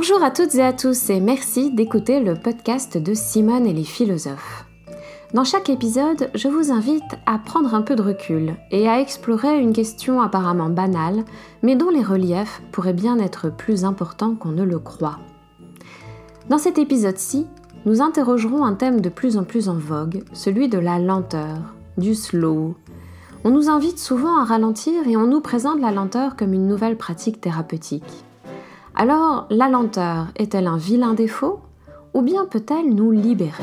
Bonjour 0.00 0.22
à 0.22 0.30
toutes 0.30 0.54
et 0.54 0.62
à 0.62 0.72
tous 0.72 1.10
et 1.10 1.18
merci 1.18 1.72
d'écouter 1.72 2.20
le 2.20 2.36
podcast 2.36 2.96
de 2.96 3.14
Simone 3.14 3.66
et 3.66 3.72
les 3.72 3.82
philosophes. 3.82 4.64
Dans 5.34 5.42
chaque 5.42 5.70
épisode, 5.70 6.30
je 6.36 6.46
vous 6.46 6.70
invite 6.70 7.16
à 7.26 7.36
prendre 7.36 7.74
un 7.74 7.82
peu 7.82 7.96
de 7.96 8.02
recul 8.02 8.54
et 8.70 8.88
à 8.88 9.00
explorer 9.00 9.58
une 9.58 9.72
question 9.72 10.20
apparemment 10.20 10.68
banale, 10.68 11.24
mais 11.62 11.74
dont 11.74 11.90
les 11.90 12.04
reliefs 12.04 12.62
pourraient 12.70 12.92
bien 12.92 13.18
être 13.18 13.50
plus 13.50 13.84
importants 13.84 14.36
qu'on 14.36 14.52
ne 14.52 14.62
le 14.62 14.78
croit. 14.78 15.18
Dans 16.48 16.58
cet 16.58 16.78
épisode-ci, 16.78 17.48
nous 17.84 18.00
interrogerons 18.00 18.64
un 18.64 18.74
thème 18.74 19.00
de 19.00 19.08
plus 19.08 19.36
en 19.36 19.42
plus 19.42 19.68
en 19.68 19.78
vogue, 19.78 20.22
celui 20.32 20.68
de 20.68 20.78
la 20.78 21.00
lenteur, 21.00 21.74
du 21.96 22.14
slow. 22.14 22.76
On 23.42 23.50
nous 23.50 23.68
invite 23.68 23.98
souvent 23.98 24.38
à 24.38 24.44
ralentir 24.44 25.08
et 25.08 25.16
on 25.16 25.26
nous 25.26 25.40
présente 25.40 25.80
la 25.80 25.90
lenteur 25.90 26.36
comme 26.36 26.52
une 26.52 26.68
nouvelle 26.68 26.96
pratique 26.96 27.40
thérapeutique. 27.40 28.24
Alors, 29.00 29.46
la 29.48 29.68
lenteur 29.68 30.26
est-elle 30.34 30.66
un 30.66 30.76
vilain 30.76 31.14
défaut 31.14 31.60
ou 32.14 32.20
bien 32.20 32.46
peut-elle 32.46 32.92
nous 32.92 33.12
libérer? 33.12 33.62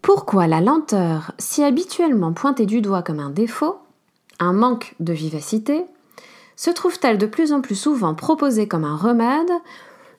Pourquoi 0.00 0.46
la 0.46 0.60
lenteur, 0.60 1.32
si 1.38 1.64
habituellement 1.64 2.32
pointée 2.32 2.66
du 2.66 2.80
doigt 2.80 3.02
comme 3.02 3.18
un 3.18 3.30
défaut, 3.30 3.78
un 4.38 4.52
manque 4.52 4.94
de 5.00 5.12
vivacité, 5.12 5.84
se 6.54 6.70
trouve-t-elle 6.70 7.18
de 7.18 7.26
plus 7.26 7.52
en 7.52 7.62
plus 7.62 7.74
souvent 7.74 8.14
proposée 8.14 8.68
comme 8.68 8.84
un 8.84 8.96
remède 8.96 9.50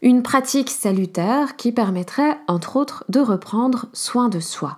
une 0.01 0.23
pratique 0.23 0.69
salutaire 0.69 1.55
qui 1.55 1.71
permettrait, 1.71 2.37
entre 2.47 2.75
autres, 2.75 3.03
de 3.09 3.19
reprendre 3.19 3.87
soin 3.93 4.29
de 4.29 4.39
soi. 4.39 4.77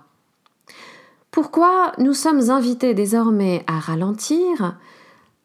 Pourquoi 1.30 1.92
nous 1.98 2.14
sommes 2.14 2.50
invités 2.50 2.94
désormais 2.94 3.64
à 3.66 3.78
ralentir, 3.78 4.76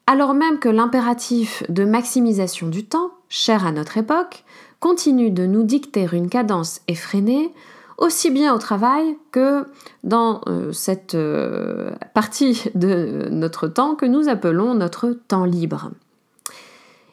alors 0.06 0.34
même 0.34 0.58
que 0.58 0.68
l'impératif 0.68 1.62
de 1.68 1.84
maximisation 1.84 2.68
du 2.68 2.84
temps, 2.84 3.12
cher 3.28 3.66
à 3.66 3.72
notre 3.72 3.98
époque, 3.98 4.44
continue 4.80 5.30
de 5.30 5.46
nous 5.46 5.62
dicter 5.62 6.08
une 6.12 6.28
cadence 6.28 6.80
effrénée, 6.88 7.52
aussi 7.98 8.30
bien 8.30 8.54
au 8.54 8.58
travail 8.58 9.16
que 9.32 9.64
dans 10.04 10.42
euh, 10.48 10.72
cette 10.72 11.14
euh, 11.14 11.90
partie 12.14 12.64
de 12.74 13.28
notre 13.30 13.68
temps 13.68 13.94
que 13.94 14.06
nous 14.06 14.28
appelons 14.28 14.74
notre 14.74 15.10
temps 15.10 15.44
libre? 15.44 15.90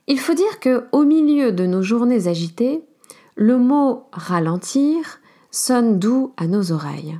Il 0.07 0.19
faut 0.19 0.33
dire 0.33 0.59
que 0.59 0.85
au 0.91 1.03
milieu 1.03 1.51
de 1.51 1.65
nos 1.65 1.81
journées 1.81 2.27
agitées, 2.27 2.83
le 3.35 3.57
mot 3.57 4.07
ralentir 4.11 5.19
sonne 5.51 5.99
doux 5.99 6.33
à 6.37 6.47
nos 6.47 6.71
oreilles. 6.71 7.19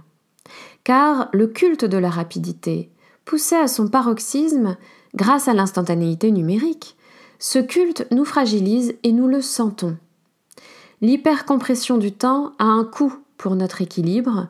Car 0.84 1.30
le 1.32 1.48
culte 1.48 1.86
de 1.86 1.98
la 1.98 2.10
rapidité, 2.10 2.92
poussé 3.26 3.56
à 3.56 3.68
son 3.68 3.88
paroxysme 3.88 4.78
grâce 5.16 5.48
à 5.48 5.54
l'instantanéité 5.54 6.32
numérique, 6.32 6.98
ce 7.40 7.60
culte 7.60 8.08
nous 8.12 8.26
fragilise 8.26 8.96
et 9.04 9.12
nous 9.12 9.28
le 9.28 9.42
sentons. 9.42 9.98
L'hypercompression 11.02 11.98
du 11.98 12.12
temps 12.12 12.54
a 12.60 12.66
un 12.66 12.86
coût 12.86 13.14
pour 13.38 13.56
notre 13.56 13.82
équilibre, 13.82 14.48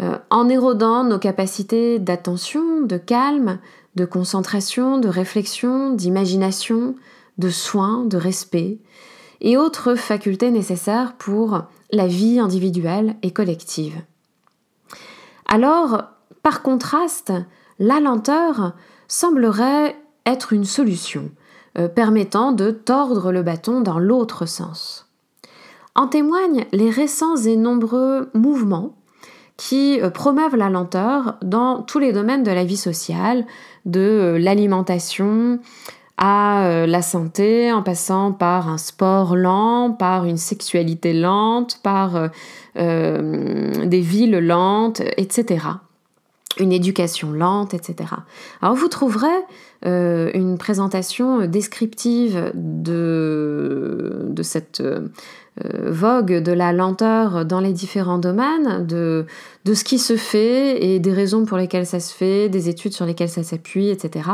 euh, 0.00 0.18
en 0.30 0.48
érodant 0.48 1.04
nos 1.04 1.20
capacités 1.20 2.00
d'attention, 2.00 2.82
de 2.82 2.96
calme, 2.96 3.58
de 3.94 4.04
concentration, 4.04 4.98
de 4.98 5.08
réflexion, 5.08 5.92
d'imagination, 5.92 6.96
de 7.38 7.48
soins, 7.48 8.04
de 8.04 8.16
respect 8.16 8.78
et 9.40 9.56
autres 9.56 9.94
facultés 9.94 10.50
nécessaires 10.50 11.14
pour 11.18 11.62
la 11.90 12.06
vie 12.06 12.38
individuelle 12.38 13.16
et 13.22 13.32
collective. 13.32 14.00
Alors, 15.46 16.04
par 16.42 16.62
contraste, 16.62 17.32
la 17.78 18.00
lenteur 18.00 18.74
semblerait 19.08 19.96
être 20.26 20.52
une 20.52 20.64
solution 20.64 21.30
euh, 21.78 21.88
permettant 21.88 22.52
de 22.52 22.70
tordre 22.70 23.32
le 23.32 23.42
bâton 23.42 23.80
dans 23.80 23.98
l'autre 23.98 24.46
sens. 24.46 25.08
En 25.94 26.06
témoignent 26.06 26.66
les 26.72 26.90
récents 26.90 27.36
et 27.36 27.56
nombreux 27.56 28.30
mouvements 28.34 28.94
qui 29.56 30.00
euh, 30.00 30.10
promeuvent 30.10 30.56
la 30.56 30.70
lenteur 30.70 31.36
dans 31.42 31.82
tous 31.82 31.98
les 31.98 32.12
domaines 32.12 32.42
de 32.42 32.50
la 32.50 32.64
vie 32.64 32.76
sociale, 32.76 33.46
de 33.84 34.00
euh, 34.00 34.38
l'alimentation 34.38 35.60
à 36.16 36.66
euh, 36.66 36.86
la 36.86 37.02
santé 37.02 37.72
en 37.72 37.82
passant 37.82 38.32
par 38.32 38.68
un 38.68 38.78
sport 38.78 39.36
lent, 39.36 39.90
par 39.92 40.24
une 40.24 40.36
sexualité 40.36 41.12
lente, 41.12 41.80
par 41.82 42.16
euh, 42.16 42.28
euh, 42.76 43.86
des 43.86 44.00
villes 44.00 44.38
lentes, 44.38 45.02
etc. 45.16 45.66
Une 46.60 46.72
éducation 46.72 47.32
lente, 47.32 47.74
etc. 47.74 48.10
Alors 48.62 48.76
vous 48.76 48.88
trouverez 48.88 49.26
une 49.86 50.56
présentation 50.56 51.46
descriptive 51.46 52.52
de, 52.54 54.32
cette 54.40 54.82
vogue 55.62 56.32
de 56.32 56.52
la 56.52 56.72
lenteur 56.72 57.44
dans 57.44 57.60
les 57.60 57.72
différents 57.72 58.18
domaines, 58.18 58.84
de, 58.86 59.24
ce 59.66 59.84
qui 59.84 59.98
se 59.98 60.16
fait 60.16 60.84
et 60.84 60.98
des 60.98 61.12
raisons 61.12 61.44
pour 61.44 61.58
lesquelles 61.58 61.86
ça 61.86 62.00
se 62.00 62.12
fait, 62.12 62.48
des 62.48 62.68
études 62.68 62.92
sur 62.92 63.06
lesquelles 63.06 63.28
ça 63.28 63.44
s'appuie, 63.44 63.88
etc., 63.88 64.30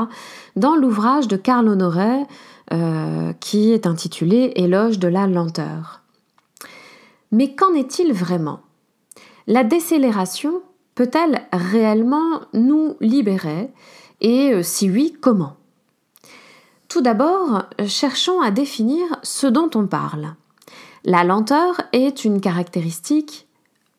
dans 0.56 0.76
l'ouvrage 0.76 1.28
de 1.28 1.36
Karl 1.36 1.68
Honoré 1.68 2.24
euh, 2.72 3.32
qui 3.40 3.72
est 3.72 3.86
intitulé 3.86 4.52
Éloge 4.54 4.98
de 4.98 5.08
la 5.08 5.26
lenteur. 5.26 6.02
Mais 7.32 7.54
qu'en 7.54 7.74
est-il 7.74 8.12
vraiment? 8.12 8.60
La 9.46 9.64
décélération 9.64 10.62
peut-elle 10.94 11.42
réellement 11.52 12.42
nous 12.52 12.96
libérer? 13.00 13.70
Et 14.20 14.52
euh, 14.52 14.62
si 14.62 14.88
oui, 14.88 15.16
comment? 15.20 15.56
Tout 16.88 17.00
d'abord, 17.00 17.64
cherchons 17.86 18.40
à 18.40 18.50
définir 18.50 19.04
ce 19.22 19.46
dont 19.46 19.70
on 19.74 19.86
parle. 19.86 20.34
La 21.04 21.24
lenteur 21.24 21.80
est 21.92 22.26
une 22.26 22.42
caractéristique 22.42 23.46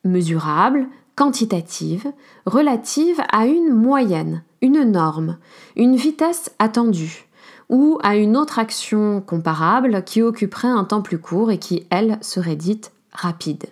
mesurable, 0.04 0.88
quantitative, 1.16 2.12
relative 2.46 3.20
à 3.32 3.48
une 3.48 3.74
moyenne, 3.74 4.44
une 4.62 4.84
norme, 4.84 5.38
une 5.76 5.96
vitesse 5.96 6.52
attendue, 6.60 7.28
ou 7.70 7.98
à 8.04 8.16
une 8.18 8.38
autre 8.38 8.60
action 8.60 9.20
comparable 9.20 10.04
qui 10.04 10.22
occuperait 10.22 10.68
un 10.68 10.84
temps 10.84 11.02
plus 11.02 11.18
court 11.18 11.50
et 11.50 11.58
qui, 11.58 11.88
elle, 11.90 12.20
serait 12.22 12.56
dite 12.56 12.92
rapide. 13.12 13.66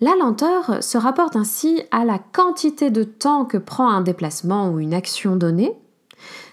La 0.00 0.14
lenteur 0.14 0.82
se 0.82 0.98
rapporte 0.98 1.34
ainsi 1.34 1.82
à 1.90 2.04
la 2.04 2.20
quantité 2.20 2.90
de 2.90 3.02
temps 3.02 3.44
que 3.44 3.58
prend 3.58 3.88
un 3.88 4.02
déplacement 4.02 4.70
ou 4.70 4.78
une 4.78 4.94
action 4.94 5.34
donnée, 5.34 5.76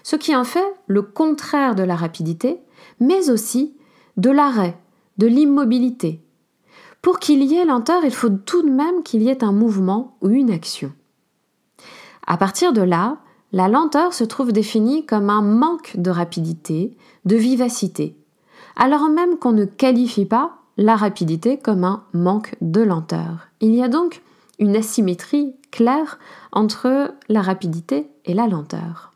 ce 0.02 0.16
qui 0.16 0.34
en 0.34 0.44
fait 0.44 0.74
le 0.88 1.02
contraire 1.02 1.76
de 1.76 1.84
la 1.84 1.94
rapidité, 1.94 2.58
mais 2.98 3.30
aussi 3.30 3.76
de 4.16 4.30
l'arrêt 4.30 4.76
de 5.18 5.26
l'immobilité. 5.26 6.20
Pour 7.00 7.18
qu'il 7.18 7.42
y 7.42 7.56
ait 7.56 7.64
lenteur, 7.64 8.04
il 8.04 8.14
faut 8.14 8.30
tout 8.30 8.62
de 8.62 8.70
même 8.70 9.02
qu'il 9.02 9.22
y 9.22 9.28
ait 9.28 9.44
un 9.44 9.52
mouvement 9.52 10.16
ou 10.22 10.30
une 10.30 10.50
action. 10.50 10.92
À 12.26 12.36
partir 12.36 12.72
de 12.72 12.82
là, 12.82 13.18
la 13.52 13.68
lenteur 13.68 14.14
se 14.14 14.24
trouve 14.24 14.52
définie 14.52 15.04
comme 15.04 15.28
un 15.28 15.42
manque 15.42 15.96
de 15.96 16.10
rapidité, 16.10 16.96
de 17.24 17.36
vivacité, 17.36 18.16
alors 18.76 19.08
même 19.08 19.36
qu'on 19.36 19.52
ne 19.52 19.64
qualifie 19.64 20.24
pas 20.24 20.58
la 20.76 20.96
rapidité 20.96 21.58
comme 21.58 21.84
un 21.84 22.04
manque 22.14 22.54
de 22.60 22.80
lenteur. 22.80 23.48
Il 23.60 23.74
y 23.74 23.82
a 23.82 23.88
donc 23.88 24.22
une 24.58 24.76
asymétrie 24.76 25.54
claire 25.70 26.18
entre 26.52 27.12
la 27.28 27.42
rapidité 27.42 28.08
et 28.24 28.34
la 28.34 28.46
lenteur. 28.46 29.12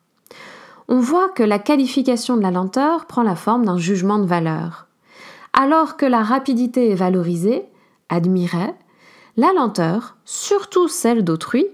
On 0.89 1.01
voit 1.01 1.29
que 1.31 1.43
la 1.43 1.59
qualification 1.59 2.37
de 2.37 2.43
la 2.43 2.51
lenteur 2.51 3.07
prend 3.07 3.23
la 3.23 3.37
forme 3.37 3.65
d'un 3.65 3.79
jugement 3.79 4.19
de 4.19 4.27
valeur. 4.27 4.86
Alors 5.59 5.97
que 5.97 6.05
la 6.05 6.23
rapidité 6.23 6.91
est 6.91 6.95
valorisée, 6.95 7.65
admirée, 8.11 8.75
la 9.39 9.55
lenteur, 9.55 10.19
surtout 10.27 10.87
celle 10.87 11.25
d'autrui, 11.25 11.67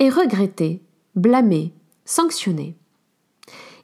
est 0.00 0.10
regrettée, 0.10 0.82
blâmée, 1.14 1.72
sanctionnée. 2.04 2.76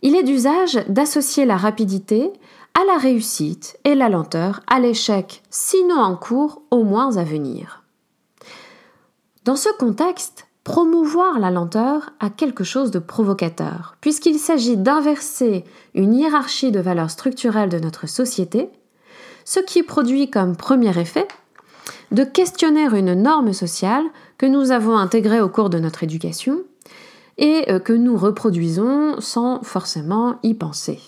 Il 0.02 0.16
est 0.16 0.24
d'usage 0.24 0.84
d'associer 0.88 1.44
la 1.44 1.56
rapidité 1.56 2.32
à 2.74 2.84
la 2.84 2.98
réussite 2.98 3.78
et 3.84 3.94
la 3.94 4.08
lenteur 4.08 4.60
à 4.66 4.80
l'échec, 4.80 5.44
sinon 5.48 6.00
en 6.00 6.16
cours, 6.16 6.62
au 6.72 6.82
moins 6.82 7.16
à 7.16 7.22
venir. 7.22 7.84
Dans 9.44 9.56
ce 9.56 9.68
contexte, 9.78 10.48
promouvoir 10.64 11.38
la 11.38 11.52
lenteur 11.52 12.10
a 12.18 12.30
quelque 12.30 12.64
chose 12.64 12.90
de 12.90 12.98
provocateur, 12.98 13.96
puisqu'il 14.00 14.40
s'agit 14.40 14.76
d'inverser 14.76 15.64
une 15.94 16.14
hiérarchie 16.14 16.72
de 16.72 16.80
valeurs 16.80 17.10
structurelles 17.10 17.68
de 17.68 17.78
notre 17.78 18.08
société 18.08 18.70
ce 19.44 19.60
qui 19.60 19.82
produit 19.82 20.30
comme 20.30 20.56
premier 20.56 20.98
effet 20.98 21.28
de 22.10 22.24
questionner 22.24 22.84
une 22.84 23.14
norme 23.14 23.52
sociale 23.52 24.04
que 24.38 24.46
nous 24.46 24.70
avons 24.70 24.96
intégrée 24.96 25.40
au 25.40 25.48
cours 25.48 25.70
de 25.70 25.78
notre 25.78 26.02
éducation 26.02 26.62
et 27.38 27.70
euh, 27.70 27.78
que 27.78 27.92
nous 27.92 28.16
reproduisons 28.16 29.20
sans 29.20 29.62
forcément 29.62 30.38
y 30.42 30.54
penser. 30.54 31.00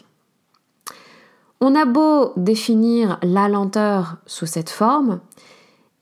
On 1.60 1.74
a 1.74 1.86
beau 1.86 2.32
définir 2.36 3.18
la 3.22 3.48
lenteur 3.48 4.16
sous 4.26 4.46
cette 4.46 4.70
forme, 4.70 5.20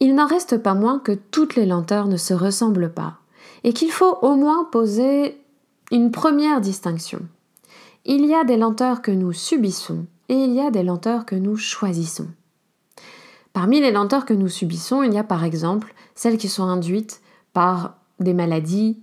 il 0.01 0.15
n'en 0.15 0.27
reste 0.27 0.59
pas 0.59 0.75
moins 0.75 0.99
que 0.99 1.13
toutes 1.13 1.55
les 1.55 1.67
lenteurs 1.67 2.09
ne 2.09 2.17
se 2.17 2.35
ressemblent 2.35 2.93
pas, 2.93 3.19
et 3.63 3.73
qu'il 3.73 3.91
faut 3.91 4.19
au 4.23 4.35
moins 4.35 4.65
poser 4.65 5.41
une 5.93 6.11
première 6.11 6.61
distinction. 6.61 7.21
Il 8.05 8.27
y 8.27 8.35
a 8.35 8.45
des 8.45 8.57
lenteurs 8.57 9.01
que 9.01 9.13
nous 9.13 9.33
subissons 9.33 10.07
et 10.29 10.35
il 10.35 10.53
y 10.53 10.61
a 10.61 10.71
des 10.71 10.83
lenteurs 10.83 11.27
que 11.27 11.35
nous 11.35 11.57
choisissons. 11.57 12.29
Parmi 13.53 13.81
les 13.81 13.93
lenteurs 13.93 14.27
que 14.27 14.35
nous 14.35 14.49
subissons, 14.49 15.03
il 15.03 15.15
y 15.15 15.19
a 15.19 15.25
par 15.25 15.45
exemple 15.45 15.95
celles 16.15 16.39
qui 16.39 16.49
sont 16.49 16.65
induites 16.65 17.21
par 17.53 17.97
des 18.19 18.35
maladies, 18.35 18.99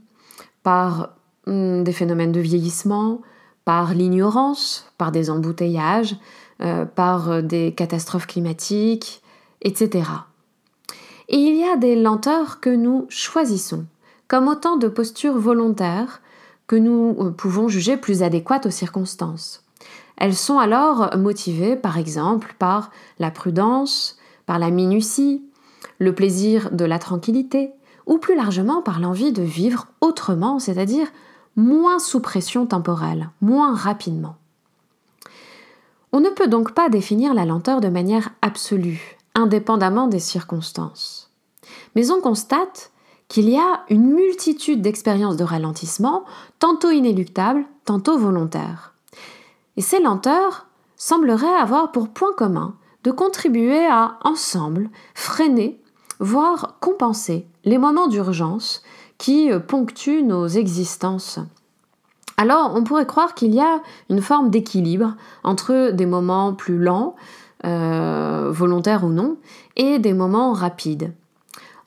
par 0.63 1.15
hmm, 1.47 1.83
des 1.83 1.93
phénomènes 1.93 2.31
de 2.31 2.41
vieillissement, 2.41 3.21
par 3.65 3.93
l'ignorance, 3.93 4.91
par 4.97 5.11
des 5.11 5.29
embouteillages, 5.29 6.15
euh, 6.61 6.85
par 6.85 7.41
des 7.41 7.73
catastrophes 7.73 8.27
climatiques, 8.27 9.21
etc. 9.61 10.03
Et 11.29 11.37
il 11.37 11.55
y 11.55 11.63
a 11.63 11.77
des 11.77 11.95
lenteurs 11.95 12.59
que 12.59 12.69
nous 12.69 13.05
choisissons, 13.09 13.85
comme 14.27 14.47
autant 14.47 14.75
de 14.75 14.87
postures 14.87 15.37
volontaires 15.37 16.21
que 16.67 16.75
nous 16.75 17.15
euh, 17.19 17.31
pouvons 17.31 17.67
juger 17.67 17.97
plus 17.97 18.21
adéquates 18.23 18.65
aux 18.65 18.71
circonstances. 18.71 19.60
Elles 20.21 20.35
sont 20.35 20.59
alors 20.59 21.17
motivées, 21.17 21.75
par 21.75 21.97
exemple, 21.97 22.53
par 22.59 22.91
la 23.17 23.31
prudence, 23.31 24.19
par 24.45 24.59
la 24.59 24.69
minutie, 24.69 25.43
le 25.97 26.13
plaisir 26.13 26.69
de 26.69 26.85
la 26.85 26.99
tranquillité, 26.99 27.71
ou 28.05 28.19
plus 28.19 28.35
largement 28.35 28.83
par 28.83 28.99
l'envie 28.99 29.31
de 29.31 29.41
vivre 29.41 29.87
autrement, 29.99 30.59
c'est-à-dire 30.59 31.07
moins 31.55 31.97
sous 31.97 32.19
pression 32.19 32.67
temporelle, 32.67 33.31
moins 33.41 33.73
rapidement. 33.73 34.35
On 36.11 36.19
ne 36.19 36.29
peut 36.29 36.47
donc 36.47 36.75
pas 36.75 36.87
définir 36.87 37.33
la 37.33 37.45
lenteur 37.45 37.81
de 37.81 37.87
manière 37.89 38.29
absolue, 38.43 39.17
indépendamment 39.33 40.05
des 40.05 40.19
circonstances. 40.19 41.31
Mais 41.95 42.11
on 42.11 42.21
constate 42.21 42.91
qu'il 43.27 43.49
y 43.49 43.57
a 43.57 43.85
une 43.89 44.13
multitude 44.13 44.83
d'expériences 44.83 45.37
de 45.37 45.43
ralentissement, 45.43 46.25
tantôt 46.59 46.91
inéluctables, 46.91 47.65
tantôt 47.85 48.19
volontaires. 48.19 48.91
Et 49.77 49.81
ces 49.81 49.99
lenteurs 49.99 50.67
sembleraient 50.95 51.47
avoir 51.47 51.91
pour 51.91 52.09
point 52.09 52.33
commun 52.33 52.75
de 53.03 53.11
contribuer 53.11 53.85
à, 53.85 54.19
ensemble, 54.23 54.89
freiner, 55.15 55.81
voire 56.19 56.77
compenser 56.79 57.47
les 57.63 57.77
moments 57.77 58.07
d'urgence 58.07 58.83
qui 59.17 59.49
ponctuent 59.67 60.23
nos 60.23 60.47
existences. 60.47 61.39
Alors 62.37 62.73
on 62.75 62.83
pourrait 62.83 63.05
croire 63.05 63.35
qu'il 63.35 63.53
y 63.53 63.59
a 63.59 63.81
une 64.09 64.21
forme 64.21 64.49
d'équilibre 64.49 65.15
entre 65.43 65.91
des 65.91 66.07
moments 66.07 66.53
plus 66.53 66.79
lents, 66.79 67.15
euh, 67.65 68.49
volontaires 68.51 69.03
ou 69.03 69.09
non, 69.09 69.37
et 69.75 69.99
des 69.99 70.13
moments 70.13 70.53
rapides. 70.53 71.13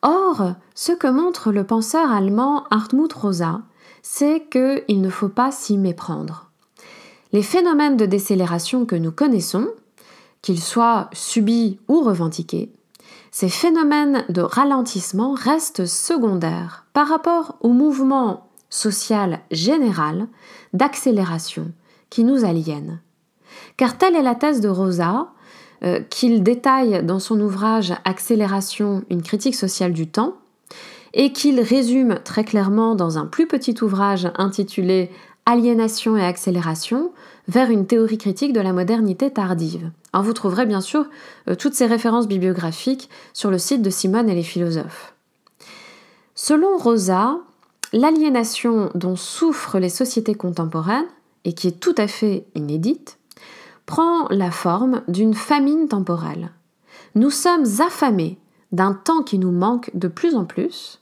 Or, 0.02 0.52
ce 0.75 0.92
que 0.92 1.08
montre 1.08 1.50
le 1.50 1.64
penseur 1.64 2.12
allemand 2.12 2.64
Hartmut 2.70 3.12
Rosa, 3.12 3.62
c'est 4.02 4.46
qu'il 4.50 5.00
ne 5.00 5.10
faut 5.10 5.28
pas 5.28 5.50
s'y 5.50 5.78
méprendre. 5.78 6.44
Les 7.34 7.42
phénomènes 7.42 7.96
de 7.96 8.06
décélération 8.06 8.86
que 8.86 8.94
nous 8.94 9.10
connaissons, 9.10 9.66
qu'ils 10.40 10.62
soient 10.62 11.10
subis 11.12 11.81
ou 11.88 12.00
revendiqués, 12.00 12.70
ces 13.32 13.48
phénomènes 13.48 14.25
de 14.28 14.40
ralentissement 14.40 15.34
restent 15.34 15.84
secondaires 15.84 16.86
par 16.92 17.08
rapport 17.08 17.56
au 17.60 17.70
mouvement 17.70 18.46
social 18.70 19.40
général 19.50 20.28
d'accélération 20.75 21.72
qui 22.08 22.22
nous 22.22 22.44
aliène. 22.44 23.00
Car 23.76 23.98
telle 23.98 24.14
est 24.14 24.22
la 24.22 24.36
thèse 24.36 24.60
de 24.60 24.69
Rosa, 24.69 25.32
euh, 25.82 25.98
qu'il 26.08 26.44
détaille 26.44 27.02
dans 27.02 27.19
son 27.19 27.40
ouvrage 27.40 27.94
Accélération, 28.04 29.02
une 29.10 29.22
critique 29.22 29.56
sociale 29.56 29.92
du 29.92 30.06
temps, 30.06 30.36
et 31.14 31.32
qu'il 31.32 31.60
résume 31.60 32.20
très 32.25 32.44
clairement 32.44 32.94
dans 32.94 33.19
un 33.19 33.26
plus 33.26 33.48
petit 33.48 33.75
ouvrage 33.82 34.31
intitulé 34.36 35.10
Aliénation 35.46 36.17
et 36.17 36.25
accélération 36.25 37.12
vers 37.49 37.70
une 37.70 37.87
théorie 37.87 38.17
critique 38.17 38.55
de 38.55 38.61
la 38.61 38.73
modernité 38.73 39.31
tardive. 39.31 39.91
vous 40.14 40.32
trouverez 40.32 40.64
bien 40.64 40.81
sûr 40.81 41.06
euh, 41.49 41.55
toutes 41.55 41.75
ces 41.75 41.85
références 41.85 42.29
bibliographiques 42.29 43.11
sur 43.35 43.50
le 43.50 43.58
site 43.58 43.82
de 43.82 43.91
Simone 43.91 44.31
et 44.31 44.35
les 44.35 44.43
philosophes. 44.43 45.14
Selon 46.35 46.79
Rosa, 46.79 47.38
l'aliénation 47.93 48.91
dont 48.94 49.17
souffrent 49.17 49.79
les 49.79 49.91
sociétés 49.91 50.35
contemporaines, 50.35 51.06
et 51.44 51.52
qui 51.52 51.69
est 51.69 51.79
tout 51.79 51.94
à 51.99 52.08
fait 52.08 52.46
inédite, 52.55 53.19
prend 53.85 54.26
la 54.31 54.50
forme 54.50 55.02
d'une 55.08 55.35
famine 55.35 55.88
temporelle. 55.88 56.52
Nous 57.14 57.31
sommes 57.31 57.67
affamés 57.81 58.38
d'un 58.73 58.94
temps 58.94 59.23
qui 59.23 59.38
nous 59.38 59.52
manque 59.52 59.91
de 59.94 60.08
plus 60.08 60.35
en 60.35 60.46
plus, 60.46 61.00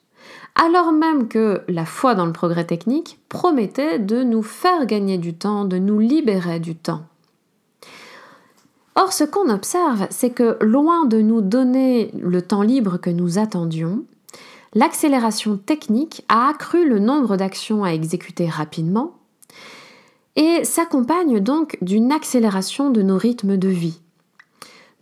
alors 0.54 0.92
même 0.92 1.28
que 1.28 1.62
la 1.68 1.86
foi 1.86 2.14
dans 2.14 2.26
le 2.26 2.32
progrès 2.32 2.66
technique 2.66 3.18
promettait 3.28 3.98
de 3.98 4.22
nous 4.22 4.42
faire 4.42 4.86
gagner 4.86 5.18
du 5.18 5.34
temps, 5.34 5.64
de 5.64 5.78
nous 5.78 5.98
libérer 5.98 6.60
du 6.60 6.76
temps. 6.76 7.02
Or, 8.94 9.12
ce 9.12 9.24
qu'on 9.24 9.48
observe, 9.48 10.06
c'est 10.10 10.30
que 10.30 10.58
loin 10.60 11.06
de 11.06 11.22
nous 11.22 11.40
donner 11.40 12.10
le 12.14 12.42
temps 12.42 12.62
libre 12.62 12.98
que 12.98 13.08
nous 13.08 13.38
attendions, 13.38 14.04
l'accélération 14.74 15.56
technique 15.56 16.24
a 16.28 16.48
accru 16.48 16.86
le 16.86 16.98
nombre 16.98 17.36
d'actions 17.36 17.84
à 17.84 17.90
exécuter 17.90 18.48
rapidement 18.48 19.14
et 20.36 20.64
s'accompagne 20.64 21.40
donc 21.40 21.78
d'une 21.80 22.12
accélération 22.12 22.90
de 22.90 23.02
nos 23.02 23.16
rythmes 23.16 23.56
de 23.56 23.68
vie. 23.68 24.00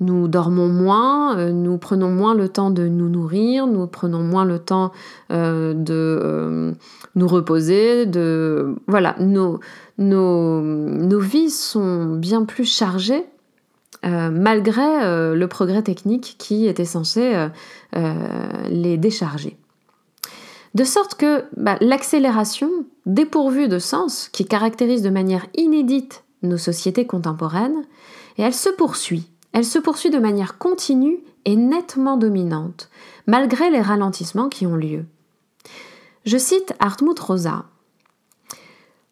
Nous 0.00 0.28
dormons 0.28 0.68
moins, 0.68 1.36
euh, 1.36 1.52
nous 1.52 1.76
prenons 1.76 2.08
moins 2.08 2.34
le 2.34 2.48
temps 2.48 2.70
de 2.70 2.88
nous 2.88 3.10
nourrir, 3.10 3.66
nous 3.66 3.86
prenons 3.86 4.22
moins 4.22 4.46
le 4.46 4.58
temps 4.58 4.92
euh, 5.30 5.74
de 5.74 6.18
euh, 6.22 6.72
nous 7.14 7.28
reposer, 7.28 8.06
de 8.06 8.76
voilà, 8.86 9.14
nos, 9.18 9.60
vies 9.98 11.50
sont 11.50 12.14
bien 12.16 12.44
plus 12.44 12.64
chargées 12.64 13.24
malgré 14.02 15.34
le 15.36 15.46
progrès 15.46 15.82
technique 15.82 16.36
qui 16.38 16.66
était 16.66 16.86
censé 16.86 17.48
les 17.92 18.96
décharger. 18.96 19.58
De 20.74 20.84
sorte 20.84 21.16
que 21.16 21.44
bah, 21.58 21.76
l'accélération, 21.82 22.70
dépourvue 23.04 23.68
de 23.68 23.78
sens, 23.78 24.30
qui 24.32 24.46
caractérise 24.46 25.02
de 25.02 25.10
manière 25.10 25.44
inédite 25.54 26.24
nos 26.42 26.56
sociétés 26.56 27.06
contemporaines, 27.06 27.84
elle 28.38 28.54
se 28.54 28.70
poursuit. 28.70 29.28
Elle 29.52 29.64
se 29.64 29.78
poursuit 29.78 30.10
de 30.10 30.18
manière 30.18 30.58
continue 30.58 31.18
et 31.44 31.56
nettement 31.56 32.16
dominante, 32.16 32.90
malgré 33.26 33.70
les 33.70 33.80
ralentissements 33.80 34.48
qui 34.48 34.66
ont 34.66 34.76
lieu. 34.76 35.04
Je 36.24 36.38
cite 36.38 36.74
Hartmut 36.78 37.18
Rosa. 37.18 37.64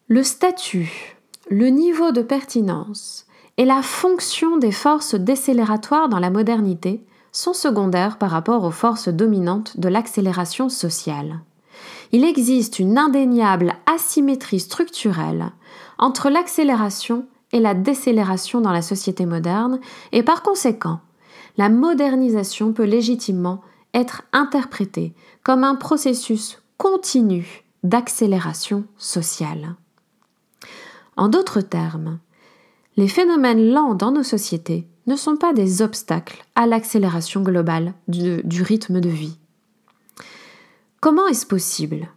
Le 0.07 0.23
statut, 0.23 1.17
le 1.51 1.69
niveau 1.69 2.13
de 2.13 2.23
pertinence 2.23 3.27
et 3.57 3.65
la 3.65 3.83
fonction 3.83 4.57
des 4.59 4.73
forces 4.73 5.15
décélératoires 5.15 6.09
dans 6.09 6.21
la 6.21 6.31
modernité 6.31 7.05
sont 7.33 7.53
secondaires 7.53 8.19
par 8.19 8.31
rapport 8.31 8.65
aux 8.65 8.71
forces 8.71 9.09
dominantes 9.09 9.79
de 9.79 9.89
l'accélération 9.89 10.69
sociale 10.69 11.41
il 12.13 12.25
existe 12.25 12.79
une 12.79 12.99
indéniable 12.99 13.75
asymétrie 13.87 14.61
structurelle 14.61 15.53
entre 15.99 16.31
l'accélération 16.31 17.27
et 17.53 17.61
la 17.61 17.75
décélération 17.75 18.61
dans 18.61 18.73
la 18.73 18.83
société 18.83 19.27
moderne, 19.27 19.81
et 20.13 20.23
par 20.23 20.43
conséquent, 20.43 21.01
la 21.57 21.69
modernisation 21.69 22.73
peut 22.73 22.85
légitimement 22.85 23.63
être 23.95 24.23
interprétée 24.33 25.15
comme 25.43 25.65
un 25.65 25.75
processus 25.75 26.63
continu 26.77 27.65
d'accélération 27.83 28.85
sociale. 28.97 29.75
En 31.17 31.29
d'autres 31.29 31.61
termes, 31.61 32.19
les 32.97 33.09
phénomènes 33.09 33.73
lents 33.73 33.95
dans 33.95 34.13
nos 34.13 34.23
sociétés 34.23 34.87
ne 35.07 35.17
sont 35.17 35.37
pas 35.37 35.53
des 35.53 35.83
obstacles 35.83 36.45
à 36.55 36.67
l'accélération 36.67 37.41
globale 37.43 37.95
du, 38.09 38.43
du 38.45 38.63
rythme 38.63 39.01
de 39.01 39.09
vie. 39.09 39.39
Comment 41.01 41.27
est-ce 41.29 41.47
possible? 41.47 42.09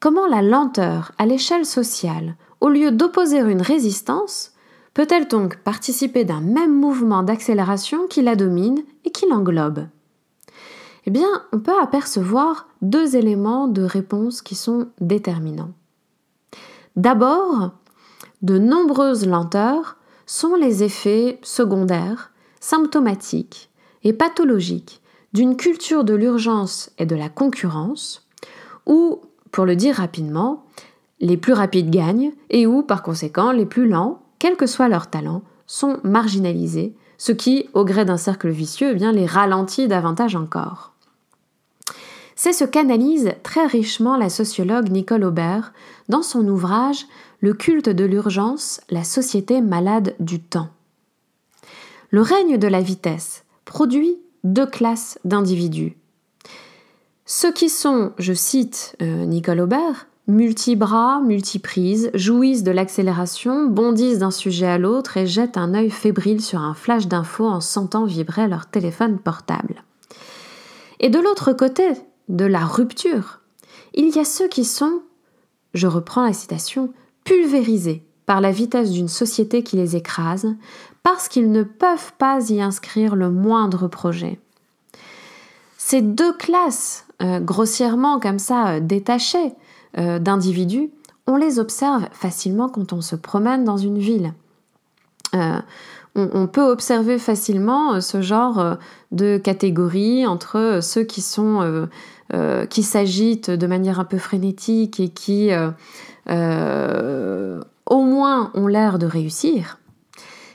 Comment 0.00 0.26
la 0.26 0.42
lenteur 0.42 1.12
à 1.18 1.26
l'échelle 1.26 1.66
sociale, 1.66 2.36
au 2.60 2.68
lieu 2.68 2.90
d'opposer 2.90 3.40
une 3.40 3.62
résistance, 3.62 4.53
peut-elle 4.94 5.28
donc 5.28 5.58
participer 5.58 6.24
d'un 6.24 6.40
même 6.40 6.74
mouvement 6.74 7.22
d'accélération 7.22 8.06
qui 8.08 8.22
la 8.22 8.36
domine 8.36 8.82
et 9.04 9.10
qui 9.10 9.28
l'englobe? 9.28 9.86
Eh 11.06 11.10
bien, 11.10 11.28
on 11.52 11.58
peut 11.58 11.78
apercevoir 11.82 12.68
deux 12.80 13.16
éléments 13.16 13.68
de 13.68 13.82
réponse 13.82 14.40
qui 14.40 14.54
sont 14.54 14.88
déterminants. 15.00 15.72
D'abord, 16.96 17.72
de 18.40 18.58
nombreuses 18.58 19.26
lenteurs 19.26 19.96
sont 20.26 20.54
les 20.54 20.82
effets 20.82 21.38
secondaires, 21.42 22.32
symptomatiques 22.60 23.70
et 24.02 24.12
pathologiques 24.12 25.02
d'une 25.34 25.56
culture 25.56 26.04
de 26.04 26.14
l'urgence 26.14 26.90
et 26.98 27.06
de 27.06 27.16
la 27.16 27.28
concurrence, 27.28 28.26
où, 28.86 29.20
pour 29.50 29.66
le 29.66 29.76
dire 29.76 29.96
rapidement, 29.96 30.64
les 31.20 31.36
plus 31.36 31.52
rapides 31.52 31.90
gagnent 31.90 32.32
et 32.50 32.66
où, 32.66 32.82
par 32.82 33.02
conséquent, 33.02 33.50
les 33.50 33.66
plus 33.66 33.88
lents, 33.88 34.22
quel 34.44 34.58
que 34.58 34.66
soit 34.66 34.88
leur 34.88 35.06
talent, 35.06 35.40
sont 35.66 36.00
marginalisés, 36.04 36.92
ce 37.16 37.32
qui, 37.32 37.70
au 37.72 37.82
gré 37.82 38.04
d'un 38.04 38.18
cercle 38.18 38.50
vicieux, 38.50 38.94
eh 38.94 39.12
les 39.12 39.24
ralentit 39.24 39.88
davantage 39.88 40.36
encore. 40.36 40.92
C'est 42.36 42.52
ce 42.52 42.66
qu'analyse 42.66 43.32
très 43.42 43.64
richement 43.64 44.18
la 44.18 44.28
sociologue 44.28 44.90
Nicole 44.90 45.24
Aubert 45.24 45.72
dans 46.10 46.20
son 46.20 46.46
ouvrage 46.46 47.06
Le 47.40 47.54
culte 47.54 47.88
de 47.88 48.04
l'urgence, 48.04 48.82
la 48.90 49.02
société 49.02 49.62
malade 49.62 50.14
du 50.20 50.40
temps. 50.40 50.68
Le 52.10 52.20
règne 52.20 52.58
de 52.58 52.68
la 52.68 52.82
vitesse 52.82 53.44
produit 53.64 54.18
deux 54.42 54.66
classes 54.66 55.18
d'individus. 55.24 55.96
Ceux 57.24 57.54
qui 57.54 57.70
sont, 57.70 58.12
je 58.18 58.34
cite 58.34 58.94
euh, 59.00 59.24
Nicole 59.24 59.60
Aubert, 59.60 60.06
multibras, 60.26 61.20
multiprises, 61.20 62.10
jouissent 62.14 62.62
de 62.62 62.70
l'accélération, 62.70 63.66
bondissent 63.66 64.20
d'un 64.20 64.30
sujet 64.30 64.66
à 64.66 64.78
l'autre 64.78 65.16
et 65.16 65.26
jettent 65.26 65.58
un 65.58 65.74
œil 65.74 65.90
fébrile 65.90 66.40
sur 66.40 66.60
un 66.60 66.74
flash 66.74 67.06
d'infos 67.06 67.46
en 67.46 67.60
sentant 67.60 68.04
vibrer 68.04 68.48
leur 68.48 68.66
téléphone 68.66 69.18
portable. 69.18 69.84
Et 71.00 71.10
de 71.10 71.18
l'autre 71.18 71.52
côté 71.52 71.88
de 72.28 72.46
la 72.46 72.64
rupture, 72.64 73.40
il 73.92 74.08
y 74.14 74.18
a 74.18 74.24
ceux 74.24 74.48
qui 74.48 74.64
sont, 74.64 75.02
je 75.74 75.86
reprends 75.86 76.24
la 76.24 76.32
citation, 76.32 76.92
pulvérisés 77.24 78.02
par 78.26 78.40
la 78.40 78.50
vitesse 78.50 78.90
d'une 78.90 79.08
société 79.08 79.62
qui 79.62 79.76
les 79.76 79.96
écrase, 79.96 80.54
parce 81.02 81.28
qu'ils 81.28 81.52
ne 81.52 81.62
peuvent 81.62 82.14
pas 82.16 82.40
y 82.48 82.62
inscrire 82.62 83.14
le 83.14 83.30
moindre 83.30 83.88
projet. 83.88 84.40
Ces 85.76 86.00
deux 86.00 86.32
classes, 86.32 87.06
euh, 87.20 87.40
grossièrement 87.40 88.18
comme 88.18 88.38
ça 88.38 88.68
euh, 88.68 88.80
détachées 88.80 89.52
euh, 89.98 90.18
d'individus, 90.18 90.90
on 91.26 91.36
les 91.36 91.58
observe 91.58 92.06
facilement 92.12 92.68
quand 92.68 92.92
on 92.92 93.00
se 93.00 93.16
promène 93.16 93.64
dans 93.64 93.76
une 93.76 93.98
ville. 93.98 94.34
On, 96.16 96.46
peut 96.46 96.62
observer 96.62 97.18
facilement 97.18 98.00
ce 98.00 98.22
genre 98.22 98.76
de 99.10 99.36
catégorie 99.36 100.28
entre 100.28 100.78
ceux 100.80 101.02
qui 101.02 101.20
sont 101.20 101.88
qui 102.70 102.82
s'agitent 102.84 103.50
de 103.50 103.66
manière 103.66 103.98
un 103.98 104.04
peu 104.04 104.18
frénétique 104.18 105.00
et 105.00 105.08
qui 105.08 105.50
au 106.30 108.02
moins 108.02 108.52
ont 108.54 108.68
l'air 108.68 109.00
de 109.00 109.06
réussir, 109.06 109.78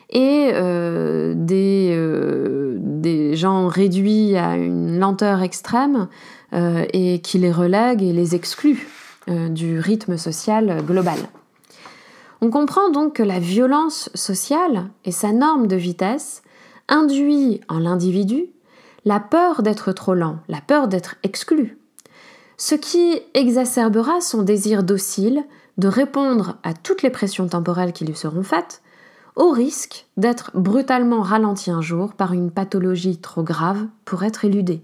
et 0.09 0.49
euh, 0.53 1.33
des, 1.35 1.93
euh, 1.93 2.77
des, 2.79 3.35
gens 3.35 3.67
réduits 3.67 4.35
à 4.35 4.55
une 4.57 4.97
lenteur 4.99 5.43
extrême 5.43 6.07
euh, 6.53 6.85
et 6.93 7.19
qui 7.19 7.37
les 7.37 7.51
relèguent 7.51 8.01
et 8.01 8.13
les 8.13 8.33
excluent 8.33 8.87
du 9.29 9.79
rythme 9.79 10.17
social 10.17 10.83
global. 10.85 11.19
On 12.41 12.49
comprend 12.49 12.89
donc 12.89 13.15
que 13.15 13.23
la 13.23 13.39
violence 13.39 14.09
sociale 14.15 14.89
et 15.05 15.11
sa 15.11 15.31
norme 15.33 15.67
de 15.67 15.75
vitesse 15.75 16.41
induit 16.87 17.61
en 17.67 17.79
l'individu 17.79 18.47
la 19.05 19.19
peur 19.19 19.61
d'être 19.61 19.91
trop 19.91 20.13
lent, 20.13 20.39
la 20.47 20.61
peur 20.61 20.87
d'être 20.87 21.15
exclu, 21.23 21.77
ce 22.57 22.75
qui 22.75 23.21
exacerbera 23.33 24.21
son 24.21 24.43
désir 24.43 24.83
docile 24.83 25.43
de 25.77 25.87
répondre 25.87 26.57
à 26.63 26.73
toutes 26.73 27.03
les 27.03 27.09
pressions 27.09 27.47
temporelles 27.47 27.93
qui 27.93 28.05
lui 28.05 28.15
seront 28.15 28.43
faites, 28.43 28.81
au 29.35 29.51
risque 29.51 30.07
d'être 30.17 30.51
brutalement 30.53 31.21
ralenti 31.21 31.71
un 31.71 31.81
jour 31.81 32.13
par 32.13 32.33
une 32.33 32.51
pathologie 32.51 33.17
trop 33.17 33.43
grave 33.43 33.87
pour 34.03 34.23
être 34.23 34.43
éludée. 34.43 34.83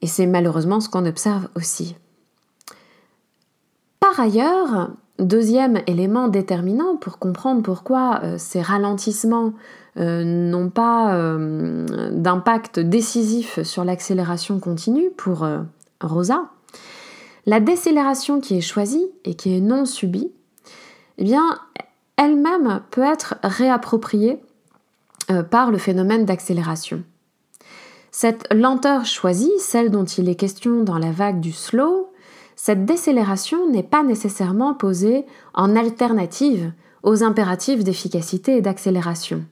Et 0.00 0.06
c'est 0.06 0.26
malheureusement 0.26 0.80
ce 0.80 0.88
qu'on 0.88 1.04
observe 1.04 1.48
aussi. 1.54 1.96
Par 4.14 4.26
ailleurs, 4.26 4.90
deuxième 5.18 5.82
élément 5.88 6.28
déterminant 6.28 6.94
pour 6.94 7.18
comprendre 7.18 7.62
pourquoi 7.62 8.20
euh, 8.22 8.38
ces 8.38 8.62
ralentissements 8.62 9.54
euh, 9.96 10.22
n'ont 10.22 10.70
pas 10.70 11.16
euh, 11.16 11.84
d'impact 12.12 12.78
décisif 12.78 13.60
sur 13.64 13.84
l'accélération 13.84 14.60
continue 14.60 15.10
pour 15.16 15.44
Rosa, 16.00 16.44
la 17.46 17.58
décélération 17.58 18.40
qui 18.40 18.56
est 18.56 18.60
choisie 18.60 19.04
et 19.24 19.34
qui 19.34 19.56
est 19.56 19.60
non 19.60 19.84
subie, 19.84 20.30
eh 21.18 21.24
bien, 21.24 21.58
elle-même 22.16 22.82
peut 22.92 23.02
être 23.02 23.34
réappropriée 23.42 24.40
par 25.50 25.72
le 25.72 25.78
phénomène 25.78 26.24
d'accélération. 26.24 27.02
Cette 28.12 28.46
lenteur 28.54 29.06
choisie, 29.06 29.52
celle 29.58 29.90
dont 29.90 30.04
il 30.04 30.28
est 30.28 30.36
question 30.36 30.84
dans 30.84 30.98
la 30.98 31.10
vague 31.10 31.40
du 31.40 31.50
slow, 31.50 32.13
cette 32.56 32.84
décélération 32.84 33.68
n'est 33.70 33.82
pas 33.82 34.02
nécessairement 34.02 34.74
posée 34.74 35.26
en 35.54 35.76
alternative 35.76 36.72
aux 37.02 37.22
impératifs 37.22 37.84
d'efficacité 37.84 38.56
et 38.56 38.62
d'accélération. 38.62 39.44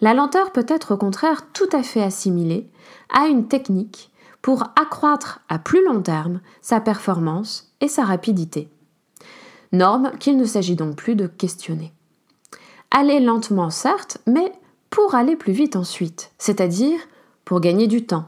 La 0.00 0.14
lenteur 0.14 0.52
peut 0.52 0.66
être 0.68 0.94
au 0.94 0.96
contraire 0.96 1.46
tout 1.52 1.68
à 1.72 1.82
fait 1.82 2.02
assimilée 2.02 2.68
à 3.10 3.26
une 3.26 3.48
technique 3.48 4.10
pour 4.42 4.64
accroître 4.80 5.40
à 5.48 5.58
plus 5.58 5.84
long 5.84 6.00
terme 6.00 6.40
sa 6.62 6.80
performance 6.80 7.72
et 7.80 7.88
sa 7.88 8.04
rapidité 8.04 8.70
norme 9.72 10.12
qu'il 10.18 10.36
ne 10.36 10.44
s'agit 10.44 10.76
donc 10.76 10.96
plus 10.96 11.14
de 11.14 11.26
questionner. 11.26 11.92
Aller 12.90 13.20
lentement 13.20 13.70
certes, 13.70 14.18
mais 14.26 14.52
pour 14.90 15.14
aller 15.14 15.36
plus 15.36 15.52
vite 15.52 15.76
ensuite, 15.76 16.32
c'est-à-dire 16.38 16.98
pour 17.44 17.60
gagner 17.60 17.86
du 17.86 18.04
temps. 18.04 18.26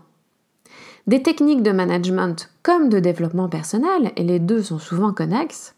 Des 1.06 1.22
techniques 1.22 1.62
de 1.62 1.72
management 1.72 2.50
comme 2.62 2.88
de 2.88 3.00
développement 3.00 3.48
personnel, 3.48 4.12
et 4.16 4.22
les 4.22 4.38
deux 4.38 4.62
sont 4.62 4.78
souvent 4.78 5.12
connexes, 5.12 5.74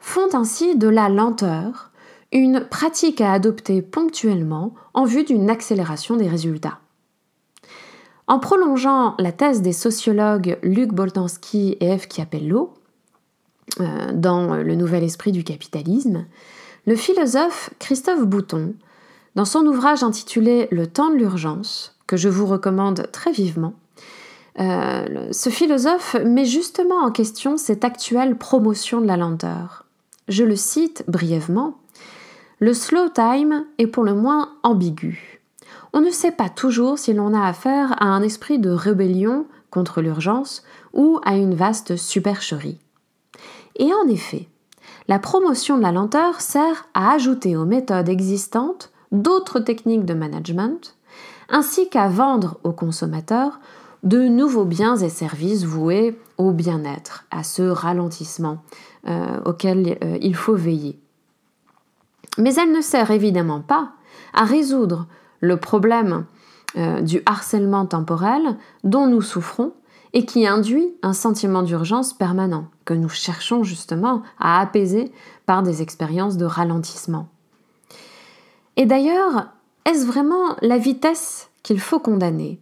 font 0.00 0.34
ainsi 0.34 0.76
de 0.76 0.88
la 0.88 1.08
lenteur 1.08 1.90
une 2.32 2.60
pratique 2.60 3.20
à 3.20 3.32
adopter 3.32 3.82
ponctuellement 3.82 4.74
en 4.94 5.04
vue 5.04 5.24
d'une 5.24 5.50
accélération 5.50 6.16
des 6.16 6.28
résultats. 6.28 6.78
En 8.26 8.38
prolongeant 8.38 9.16
la 9.18 9.32
thèse 9.32 9.62
des 9.62 9.72
sociologues 9.72 10.58
Luc 10.62 10.92
Boltanski 10.92 11.76
et 11.80 11.98
F. 11.98 12.08
Chiapello, 12.08 12.74
euh, 13.80 14.12
dans 14.12 14.56
Le 14.56 14.74
Nouvel 14.76 15.02
Esprit 15.02 15.32
du 15.32 15.42
Capitalisme, 15.42 16.26
le 16.86 16.96
philosophe 16.96 17.70
Christophe 17.78 18.24
Bouton, 18.24 18.74
dans 19.34 19.44
son 19.44 19.66
ouvrage 19.66 20.02
intitulé 20.02 20.68
Le 20.70 20.86
temps 20.86 21.10
de 21.10 21.16
l'urgence, 21.16 21.96
que 22.06 22.16
je 22.16 22.28
vous 22.28 22.46
recommande 22.46 23.08
très 23.12 23.32
vivement, 23.32 23.74
euh, 24.58 25.28
ce 25.32 25.48
philosophe 25.48 26.16
met 26.24 26.44
justement 26.44 26.98
en 26.98 27.10
question 27.10 27.56
cette 27.56 27.84
actuelle 27.84 28.36
promotion 28.36 29.00
de 29.00 29.06
la 29.06 29.16
lenteur. 29.16 29.84
Je 30.28 30.44
le 30.44 30.56
cite 30.56 31.04
brièvement. 31.08 31.74
Le 32.58 32.74
slow 32.74 33.08
time 33.08 33.64
est 33.78 33.86
pour 33.86 34.04
le 34.04 34.14
moins 34.14 34.50
ambigu. 34.62 35.40
On 35.92 36.00
ne 36.00 36.10
sait 36.10 36.32
pas 36.32 36.48
toujours 36.48 36.98
si 36.98 37.12
l'on 37.12 37.34
a 37.34 37.46
affaire 37.46 37.94
à 38.02 38.06
un 38.06 38.22
esprit 38.22 38.58
de 38.58 38.70
rébellion 38.70 39.46
contre 39.70 40.02
l'urgence 40.02 40.62
ou 40.92 41.20
à 41.24 41.36
une 41.36 41.54
vaste 41.54 41.96
supercherie. 41.96 42.78
Et 43.76 43.90
en 43.92 44.08
effet, 44.08 44.48
la 45.08 45.18
promotion 45.18 45.78
de 45.78 45.82
la 45.82 45.92
lenteur 45.92 46.40
sert 46.40 46.86
à 46.94 47.12
ajouter 47.12 47.56
aux 47.56 47.64
méthodes 47.64 48.08
existantes 48.08 48.92
d'autres 49.10 49.58
techniques 49.58 50.04
de 50.04 50.14
management, 50.14 50.94
ainsi 51.48 51.88
qu'à 51.88 52.08
vendre 52.08 52.58
aux 52.62 52.72
consommateurs 52.72 53.58
de 54.02 54.28
nouveaux 54.28 54.64
biens 54.64 54.96
et 54.96 55.08
services 55.08 55.64
voués 55.64 56.18
au 56.38 56.52
bien-être, 56.52 57.24
à 57.30 57.42
ce 57.42 57.62
ralentissement 57.62 58.62
euh, 59.06 59.40
auquel 59.44 59.98
euh, 60.02 60.18
il 60.20 60.34
faut 60.34 60.54
veiller. 60.54 60.98
Mais 62.38 62.54
elle 62.54 62.72
ne 62.72 62.80
sert 62.80 63.10
évidemment 63.10 63.60
pas 63.60 63.92
à 64.32 64.44
résoudre 64.44 65.06
le 65.40 65.56
problème 65.56 66.24
euh, 66.76 67.00
du 67.00 67.22
harcèlement 67.26 67.86
temporel 67.86 68.56
dont 68.84 69.06
nous 69.06 69.22
souffrons 69.22 69.72
et 70.12 70.24
qui 70.24 70.46
induit 70.46 70.94
un 71.02 71.12
sentiment 71.12 71.62
d'urgence 71.62 72.12
permanent 72.12 72.66
que 72.84 72.94
nous 72.94 73.08
cherchons 73.08 73.62
justement 73.62 74.22
à 74.38 74.60
apaiser 74.60 75.12
par 75.46 75.62
des 75.62 75.82
expériences 75.82 76.36
de 76.36 76.44
ralentissement. 76.44 77.28
Et 78.76 78.86
d'ailleurs, 78.86 79.48
est-ce 79.84 80.06
vraiment 80.06 80.56
la 80.62 80.78
vitesse 80.78 81.50
qu'il 81.62 81.80
faut 81.80 82.00
condamner? 82.00 82.60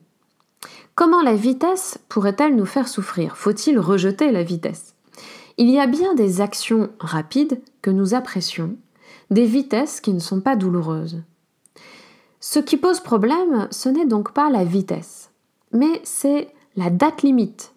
Comment 0.99 1.23
la 1.23 1.37
vitesse 1.37 2.00
pourrait-elle 2.09 2.57
nous 2.57 2.67
faire 2.67 2.88
souffrir? 2.88 3.37
Faut-il 3.37 3.78
rejeter 3.78 4.33
la 4.33 4.43
vitesse? 4.43 4.97
Il 5.57 5.71
y 5.71 5.78
a 5.78 5.87
bien 5.87 6.12
des 6.14 6.40
actions 6.40 6.90
rapides 6.99 7.61
que 7.83 7.90
nous 7.90 8.14
apprécions, 8.14 8.75
des 9.31 9.45
vitesses 9.45 10.00
qui 10.00 10.12
ne 10.12 10.19
sont 10.19 10.40
pas 10.40 10.57
douloureuses. 10.57 11.23
Ce 12.40 12.59
qui 12.59 12.76
pose 12.76 12.99
problème, 12.99 13.69
ce 13.71 13.88
n'est 13.88 14.07
donc 14.07 14.33
pas 14.33 14.50
la 14.50 14.64
vitesse, 14.64 15.31
mais 15.71 16.00
c'est 16.02 16.49
la 16.75 16.90
date 16.90 17.23
limite, 17.23 17.75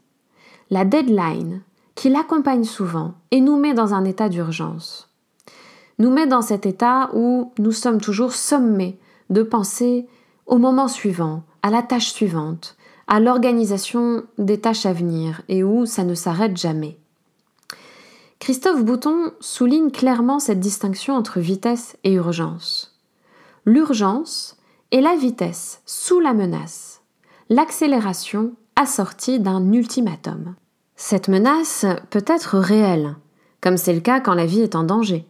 la 0.71 0.83
deadline, 0.83 1.61
qui 1.93 2.09
l'accompagne 2.09 2.63
souvent 2.63 3.13
et 3.29 3.39
nous 3.39 3.57
met 3.57 3.75
dans 3.75 3.93
un 3.93 4.03
état 4.03 4.29
d'urgence. 4.29 5.13
Nous 5.99 6.09
met 6.09 6.25
dans 6.25 6.41
cet 6.41 6.65
état 6.65 7.11
où 7.13 7.51
nous 7.59 7.71
sommes 7.71 8.01
toujours 8.01 8.33
sommés 8.33 8.97
de 9.29 9.43
penser 9.43 10.07
au 10.47 10.57
moment 10.57 10.87
suivant, 10.87 11.43
à 11.61 11.69
la 11.69 11.83
tâche 11.83 12.13
suivante, 12.13 12.77
à 13.11 13.19
l'organisation 13.19 14.23
des 14.37 14.61
tâches 14.61 14.85
à 14.85 14.93
venir 14.93 15.41
et 15.49 15.65
où 15.65 15.85
ça 15.85 16.05
ne 16.05 16.15
s'arrête 16.15 16.55
jamais. 16.55 16.97
Christophe 18.39 18.85
Bouton 18.85 19.33
souligne 19.41 19.91
clairement 19.91 20.39
cette 20.39 20.61
distinction 20.61 21.15
entre 21.15 21.41
vitesse 21.41 21.97
et 22.05 22.13
urgence. 22.13 22.97
L'urgence 23.65 24.55
est 24.93 25.01
la 25.01 25.17
vitesse 25.17 25.81
sous 25.85 26.21
la 26.21 26.33
menace, 26.33 27.01
l'accélération 27.49 28.53
assortie 28.77 29.41
d'un 29.41 29.73
ultimatum. 29.73 30.55
Cette 30.95 31.27
menace 31.27 31.85
peut 32.11 32.23
être 32.25 32.59
réelle, 32.59 33.17
comme 33.59 33.75
c'est 33.75 33.93
le 33.93 33.99
cas 33.99 34.21
quand 34.21 34.35
la 34.35 34.45
vie 34.45 34.61
est 34.61 34.75
en 34.75 34.85
danger. 34.85 35.27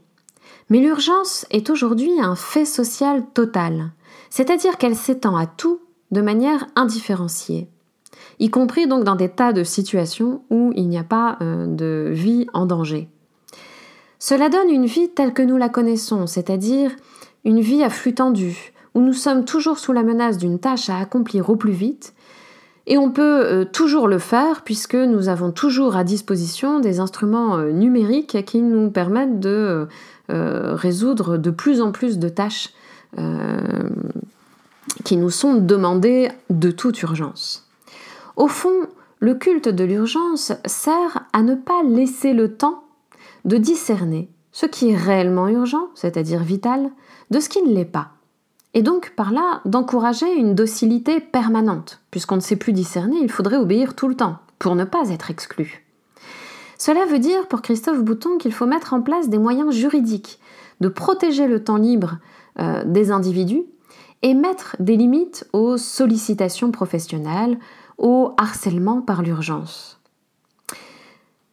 Mais 0.70 0.82
l'urgence 0.82 1.48
est 1.50 1.72
aujourd'hui 1.72 2.12
un 2.22 2.36
fait 2.36 2.66
social 2.66 3.26
total, 3.34 3.90
c'est-à-dire 4.30 4.78
qu'elle 4.78 4.96
s'étend 4.96 5.36
à 5.36 5.48
tout 5.48 5.80
de 6.12 6.22
manière 6.22 6.68
indifférenciée, 6.76 7.70
y 8.40 8.50
compris 8.50 8.88
donc 8.88 9.04
dans 9.04 9.16
des 9.16 9.30
tas 9.30 9.54
de 9.54 9.64
situations 9.64 10.42
où 10.50 10.74
il 10.76 10.90
n'y 10.90 10.98
a 10.98 11.04
pas 11.04 11.38
euh, 11.42 11.68
de 11.68 12.10
vie 12.12 12.48
en 12.54 12.66
danger. 12.66 13.08
Cela 14.20 14.50
donne 14.50 14.70
une 14.70 14.86
vie 14.86 15.10
telle 15.10 15.34
que 15.34 15.42
nous 15.42 15.58
la 15.58 15.70
connaissons, 15.70 16.28
c'est-à-dire 16.28 16.92
une 17.46 17.62
vie 17.62 17.84
à 17.84 17.90
flux 17.90 18.14
tendu, 18.14 18.74
où 18.94 19.02
nous 19.02 19.14
sommes 19.14 19.46
toujours 19.46 19.80
sous 19.80 19.94
la 19.94 20.04
menace 20.04 20.38
d'une 20.38 20.60
tâche 20.60 20.90
à 20.90 20.98
accomplir 20.98 21.50
au 21.50 21.56
plus 21.56 21.72
vite, 21.72 22.14
et 22.88 22.98
on 22.98 23.12
peut 23.12 23.46
euh, 23.46 23.66
toujours 23.66 24.08
le 24.08 24.18
faire 24.18 24.64
puisque 24.64 24.96
nous 24.96 25.30
avons 25.30 25.52
toujours 25.52 25.96
à 25.96 26.04
disposition 26.04 26.80
des 26.80 27.00
instruments 27.00 27.58
euh, 27.58 27.72
numériques 27.72 28.44
qui 28.46 28.62
nous 28.62 28.90
permettent 28.90 29.40
de 29.40 29.88
résoudre 30.30 31.38
de 31.38 31.52
plus 31.52 31.82
en 31.82 31.92
plus 31.92 32.18
de 32.18 32.30
tâches 32.30 32.70
qui 35.04 35.18
nous 35.18 35.30
sont 35.30 35.56
demandées 35.56 36.32
de 36.50 36.72
toute 36.72 37.02
urgence. 37.02 37.71
Au 38.36 38.48
fond, 38.48 38.88
le 39.20 39.36
culte 39.36 39.70
de 39.70 39.84
l'urgence 39.84 40.52
sert 40.66 41.26
à 41.34 41.44
ne 41.44 41.56
pas 41.56 41.84
laisser 41.84 42.34
le 42.34 42.56
temps 42.56 42.84
de 43.46 43.58
discerner 43.58 44.30
ce 44.52 44.66
qui 44.66 44.92
est 44.92 44.96
réellement 44.96 45.48
urgent, 45.48 45.88
c'est-à-dire 45.96 46.44
vital, 46.44 46.90
de 47.30 47.40
ce 47.40 47.50
qui 47.50 47.62
ne 47.62 47.74
l'est 47.74 47.86
pas. 47.86 48.10
Et 48.74 48.82
donc 48.82 49.14
par 49.16 49.32
là 49.32 49.62
d'encourager 49.66 50.34
une 50.34 50.56
docilité 50.56 51.20
permanente. 51.20 52.02
Puisqu'on 52.10 52.36
ne 52.36 52.42
sait 52.42 52.56
plus 52.56 52.74
discerner, 52.74 53.18
il 53.22 53.32
faudrait 53.32 53.58
obéir 53.58 53.96
tout 53.96 54.08
le 54.08 54.16
temps, 54.16 54.38
pour 54.60 54.76
ne 54.76 54.86
pas 54.86 55.10
être 55.10 55.30
exclu. 55.30 55.86
Cela 56.78 57.06
veut 57.06 57.20
dire 57.20 57.48
pour 57.48 57.62
Christophe 57.62 58.04
Bouton 58.04 58.38
qu'il 58.38 58.54
faut 58.54 58.66
mettre 58.66 58.94
en 58.94 59.02
place 59.02 59.30
des 59.30 59.38
moyens 59.38 59.74
juridiques 59.74 60.40
de 60.80 60.88
protéger 60.88 61.48
le 61.48 61.64
temps 61.64 61.78
libre 61.78 62.18
euh, 62.60 62.84
des 62.86 63.12
individus 63.12 63.64
et 64.24 64.34
mettre 64.34 64.76
des 64.80 64.98
limites 64.98 65.48
aux 65.54 65.78
sollicitations 65.78 66.72
professionnelles, 66.72 67.58
au 68.02 68.34
harcèlement 68.36 69.02
par 69.02 69.22
l'urgence. 69.22 70.00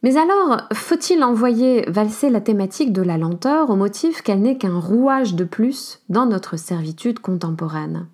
Mais 0.01 0.17
alors, 0.17 0.61
faut-il 0.73 1.23
envoyer 1.23 1.83
valser 1.89 2.29
la 2.29 2.41
thématique 2.41 2.93
de 2.93 3.01
la 3.01 3.17
lenteur 3.17 3.69
au 3.69 3.75
motif 3.75 4.21
qu'elle 4.21 4.41
n'est 4.41 4.57
qu'un 4.57 4.79
rouage 4.79 5.35
de 5.35 5.43
plus 5.43 5.99
dans 6.09 6.25
notre 6.25 6.57
servitude 6.57 7.19
contemporaine? 7.19 8.07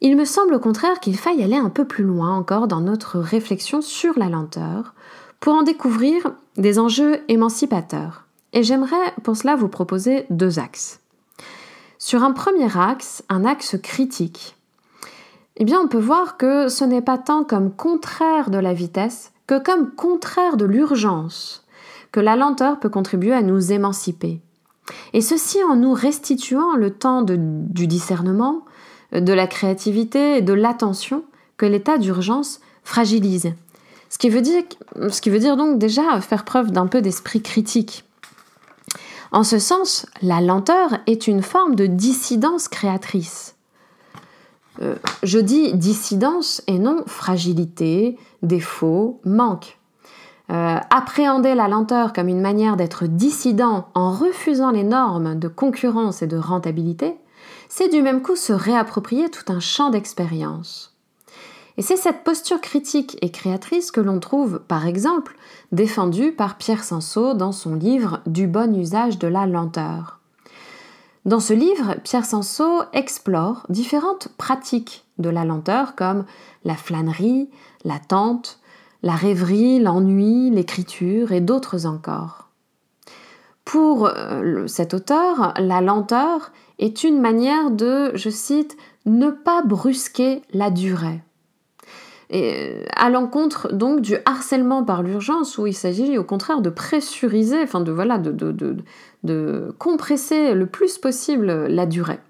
Il 0.00 0.16
me 0.16 0.24
semble 0.24 0.54
au 0.54 0.60
contraire 0.60 1.00
qu'il 1.00 1.16
faille 1.16 1.42
aller 1.42 1.56
un 1.56 1.68
peu 1.68 1.84
plus 1.84 2.04
loin 2.04 2.34
encore 2.34 2.68
dans 2.68 2.80
notre 2.80 3.18
réflexion 3.18 3.82
sur 3.82 4.18
la 4.18 4.28
lenteur 4.28 4.94
pour 5.40 5.54
en 5.54 5.62
découvrir 5.62 6.32
des 6.56 6.78
enjeux 6.78 7.20
émancipateurs. 7.28 8.24
Et 8.52 8.62
j'aimerais 8.62 9.14
pour 9.22 9.36
cela 9.36 9.56
vous 9.56 9.68
proposer 9.68 10.26
deux 10.30 10.58
axes. 10.58 11.00
Sur 11.98 12.22
un 12.22 12.32
premier 12.32 12.74
axe, 12.78 13.22
un 13.28 13.44
axe 13.44 13.76
critique, 13.82 14.56
eh 15.60 15.76
on 15.76 15.88
peut 15.88 15.98
voir 15.98 16.36
que 16.36 16.68
ce 16.68 16.84
n'est 16.84 17.02
pas 17.02 17.18
tant 17.18 17.44
comme 17.44 17.70
contraire 17.70 18.50
de 18.50 18.58
la 18.58 18.72
vitesse 18.72 19.32
que 19.46 19.58
comme 19.58 19.90
contraire 19.90 20.56
de 20.56 20.64
l'urgence, 20.64 21.64
que 22.12 22.20
la 22.20 22.36
lenteur 22.36 22.80
peut 22.80 22.88
contribuer 22.88 23.32
à 23.32 23.42
nous 23.42 23.72
émanciper. 23.72 24.40
Et 25.12 25.20
ceci 25.20 25.62
en 25.64 25.76
nous 25.76 25.92
restituant 25.92 26.76
le 26.76 26.90
temps 26.90 27.22
du 27.22 27.86
discernement, 27.86 28.64
de 29.12 29.32
la 29.32 29.46
créativité 29.46 30.38
et 30.38 30.42
de 30.42 30.52
l'attention 30.52 31.24
que 31.56 31.66
l'état 31.66 31.98
d'urgence 31.98 32.60
fragilise. 32.84 33.52
Ce 34.08 34.18
qui, 34.18 34.28
veut 34.28 34.40
dire, 34.40 34.62
ce 35.10 35.20
qui 35.20 35.30
veut 35.30 35.38
dire 35.38 35.56
donc 35.56 35.78
déjà 35.78 36.20
faire 36.20 36.44
preuve 36.44 36.70
d'un 36.70 36.86
peu 36.86 37.02
d'esprit 37.02 37.42
critique. 37.42 38.04
En 39.32 39.44
ce 39.44 39.58
sens, 39.58 40.06
la 40.22 40.40
lenteur 40.40 40.98
est 41.06 41.26
une 41.26 41.42
forme 41.42 41.74
de 41.74 41.86
dissidence 41.86 42.66
créatrice. 42.66 43.54
Euh, 44.82 44.94
je 45.22 45.38
dis 45.38 45.74
dissidence 45.74 46.62
et 46.66 46.78
non 46.78 47.02
fragilité, 47.06 48.16
défaut, 48.42 49.20
manque. 49.24 49.78
Euh, 50.50 50.78
appréhender 50.90 51.54
la 51.54 51.68
lenteur 51.68 52.12
comme 52.12 52.28
une 52.28 52.40
manière 52.40 52.76
d'être 52.76 53.06
dissident 53.06 53.88
en 53.94 54.10
refusant 54.12 54.70
les 54.70 54.82
normes 54.82 55.38
de 55.38 55.48
concurrence 55.48 56.22
et 56.22 56.26
de 56.26 56.36
rentabilité, 56.36 57.14
c'est 57.68 57.88
du 57.88 58.02
même 58.02 58.20
coup 58.22 58.36
se 58.36 58.52
réapproprier 58.52 59.30
tout 59.30 59.52
un 59.52 59.60
champ 59.60 59.90
d'expérience. 59.90 60.96
Et 61.76 61.82
c'est 61.82 61.96
cette 61.96 62.24
posture 62.24 62.60
critique 62.60 63.16
et 63.22 63.30
créatrice 63.30 63.90
que 63.90 64.00
l'on 64.00 64.18
trouve, 64.18 64.60
par 64.66 64.86
exemple, 64.86 65.36
défendue 65.72 66.32
par 66.32 66.58
Pierre 66.58 66.84
Sansot 66.84 67.34
dans 67.34 67.52
son 67.52 67.74
livre 67.74 68.20
Du 68.26 68.48
bon 68.48 68.76
usage 68.76 69.18
de 69.18 69.28
la 69.28 69.46
lenteur. 69.46 70.19
Dans 71.26 71.40
ce 71.40 71.52
livre, 71.52 71.96
Pierre 72.02 72.24
Sansot 72.24 72.82
explore 72.92 73.66
différentes 73.68 74.28
pratiques 74.38 75.04
de 75.18 75.28
la 75.28 75.44
lenteur 75.44 75.94
comme 75.94 76.24
la 76.64 76.76
flânerie, 76.76 77.50
l'attente, 77.84 78.58
la 79.02 79.14
rêverie, 79.14 79.80
l'ennui, 79.80 80.50
l'écriture 80.50 81.32
et 81.32 81.40
d'autres 81.40 81.86
encore. 81.86 82.48
Pour 83.66 84.06
euh, 84.06 84.66
cet 84.66 84.94
auteur, 84.94 85.52
la 85.58 85.82
lenteur 85.82 86.52
est 86.78 87.04
une 87.04 87.20
manière 87.20 87.70
de, 87.70 88.12
je 88.14 88.30
cite, 88.30 88.76
ne 89.04 89.30
pas 89.30 89.62
brusquer 89.62 90.42
la 90.52 90.70
durée 90.70 91.20
et 92.30 92.84
à 92.94 93.10
l'encontre 93.10 93.72
donc 93.72 94.00
du 94.00 94.16
harcèlement 94.24 94.84
par 94.84 95.02
l'urgence 95.02 95.58
où 95.58 95.66
il 95.66 95.74
s'agit 95.74 96.16
au 96.16 96.24
contraire 96.24 96.60
de 96.60 96.70
pressuriser, 96.70 97.60
enfin 97.62 97.80
de 97.80 97.90
voilà, 97.90 98.18
de, 98.18 99.74
compresser 99.78 100.54
le 100.54 100.66
plus 100.66 100.96
possible 100.98 101.66
la 101.66 101.86
durée. 101.86 102.20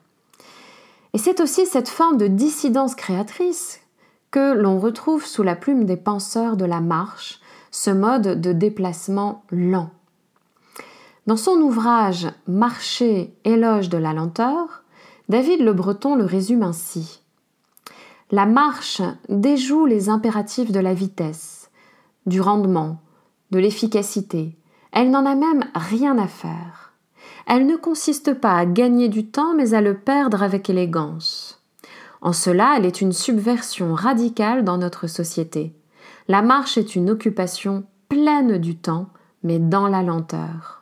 Et 1.12 1.18
c'est 1.18 1.40
aussi 1.40 1.66
cette 1.66 1.88
forme 1.88 2.16
de 2.16 2.28
dissidence 2.28 2.94
créatrice 2.94 3.80
que 4.30 4.54
l'on 4.54 4.78
retrouve 4.78 5.26
sous 5.26 5.42
la 5.42 5.56
plume 5.56 5.84
des 5.84 5.96
penseurs 5.96 6.56
de 6.56 6.64
la 6.64 6.80
marche, 6.80 7.40
ce 7.70 7.90
mode 7.90 8.40
de 8.40 8.52
déplacement 8.52 9.44
lent. 9.50 9.90
Dans 11.26 11.36
son 11.36 11.56
ouvrage 11.56 12.28
Marcher, 12.46 13.34
éloge 13.44 13.90
de 13.90 13.98
la 13.98 14.14
lenteur, 14.14 14.82
David 15.28 15.60
Le 15.60 15.74
Breton 15.74 16.14
le 16.14 16.24
résume 16.24 16.62
ainsi. 16.62 17.19
La 18.32 18.46
marche 18.46 19.02
déjoue 19.28 19.86
les 19.86 20.08
impératifs 20.08 20.70
de 20.70 20.78
la 20.78 20.94
vitesse, 20.94 21.70
du 22.26 22.40
rendement, 22.40 23.00
de 23.50 23.58
l'efficacité. 23.58 24.56
Elle 24.92 25.10
n'en 25.10 25.26
a 25.26 25.34
même 25.34 25.64
rien 25.74 26.16
à 26.16 26.28
faire. 26.28 26.92
Elle 27.48 27.66
ne 27.66 27.74
consiste 27.74 28.34
pas 28.34 28.54
à 28.54 28.66
gagner 28.66 29.08
du 29.08 29.26
temps, 29.26 29.54
mais 29.54 29.74
à 29.74 29.80
le 29.80 29.94
perdre 29.98 30.44
avec 30.44 30.70
élégance. 30.70 31.60
En 32.20 32.32
cela, 32.32 32.74
elle 32.76 32.86
est 32.86 33.00
une 33.00 33.12
subversion 33.12 33.94
radicale 33.94 34.62
dans 34.62 34.78
notre 34.78 35.08
société. 35.08 35.74
La 36.28 36.42
marche 36.42 36.78
est 36.78 36.94
une 36.94 37.10
occupation 37.10 37.82
pleine 38.08 38.58
du 38.58 38.76
temps, 38.76 39.08
mais 39.42 39.58
dans 39.58 39.88
la 39.88 40.02
lenteur. 40.02 40.79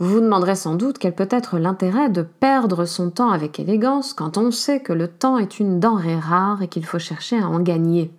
Vous 0.00 0.10
vous 0.10 0.20
demanderez 0.20 0.54
sans 0.54 0.76
doute 0.76 0.98
quel 0.98 1.14
peut 1.14 1.28
être 1.30 1.58
l'intérêt 1.58 2.08
de 2.08 2.22
perdre 2.22 2.84
son 2.84 3.10
temps 3.10 3.30
avec 3.30 3.58
élégance 3.58 4.12
quand 4.12 4.38
on 4.38 4.52
sait 4.52 4.78
que 4.78 4.92
le 4.92 5.08
temps 5.08 5.38
est 5.38 5.58
une 5.58 5.80
denrée 5.80 6.18
rare 6.18 6.62
et 6.62 6.68
qu'il 6.68 6.84
faut 6.84 7.00
chercher 7.00 7.40
à 7.40 7.48
en 7.48 7.58
gagner. 7.58 8.12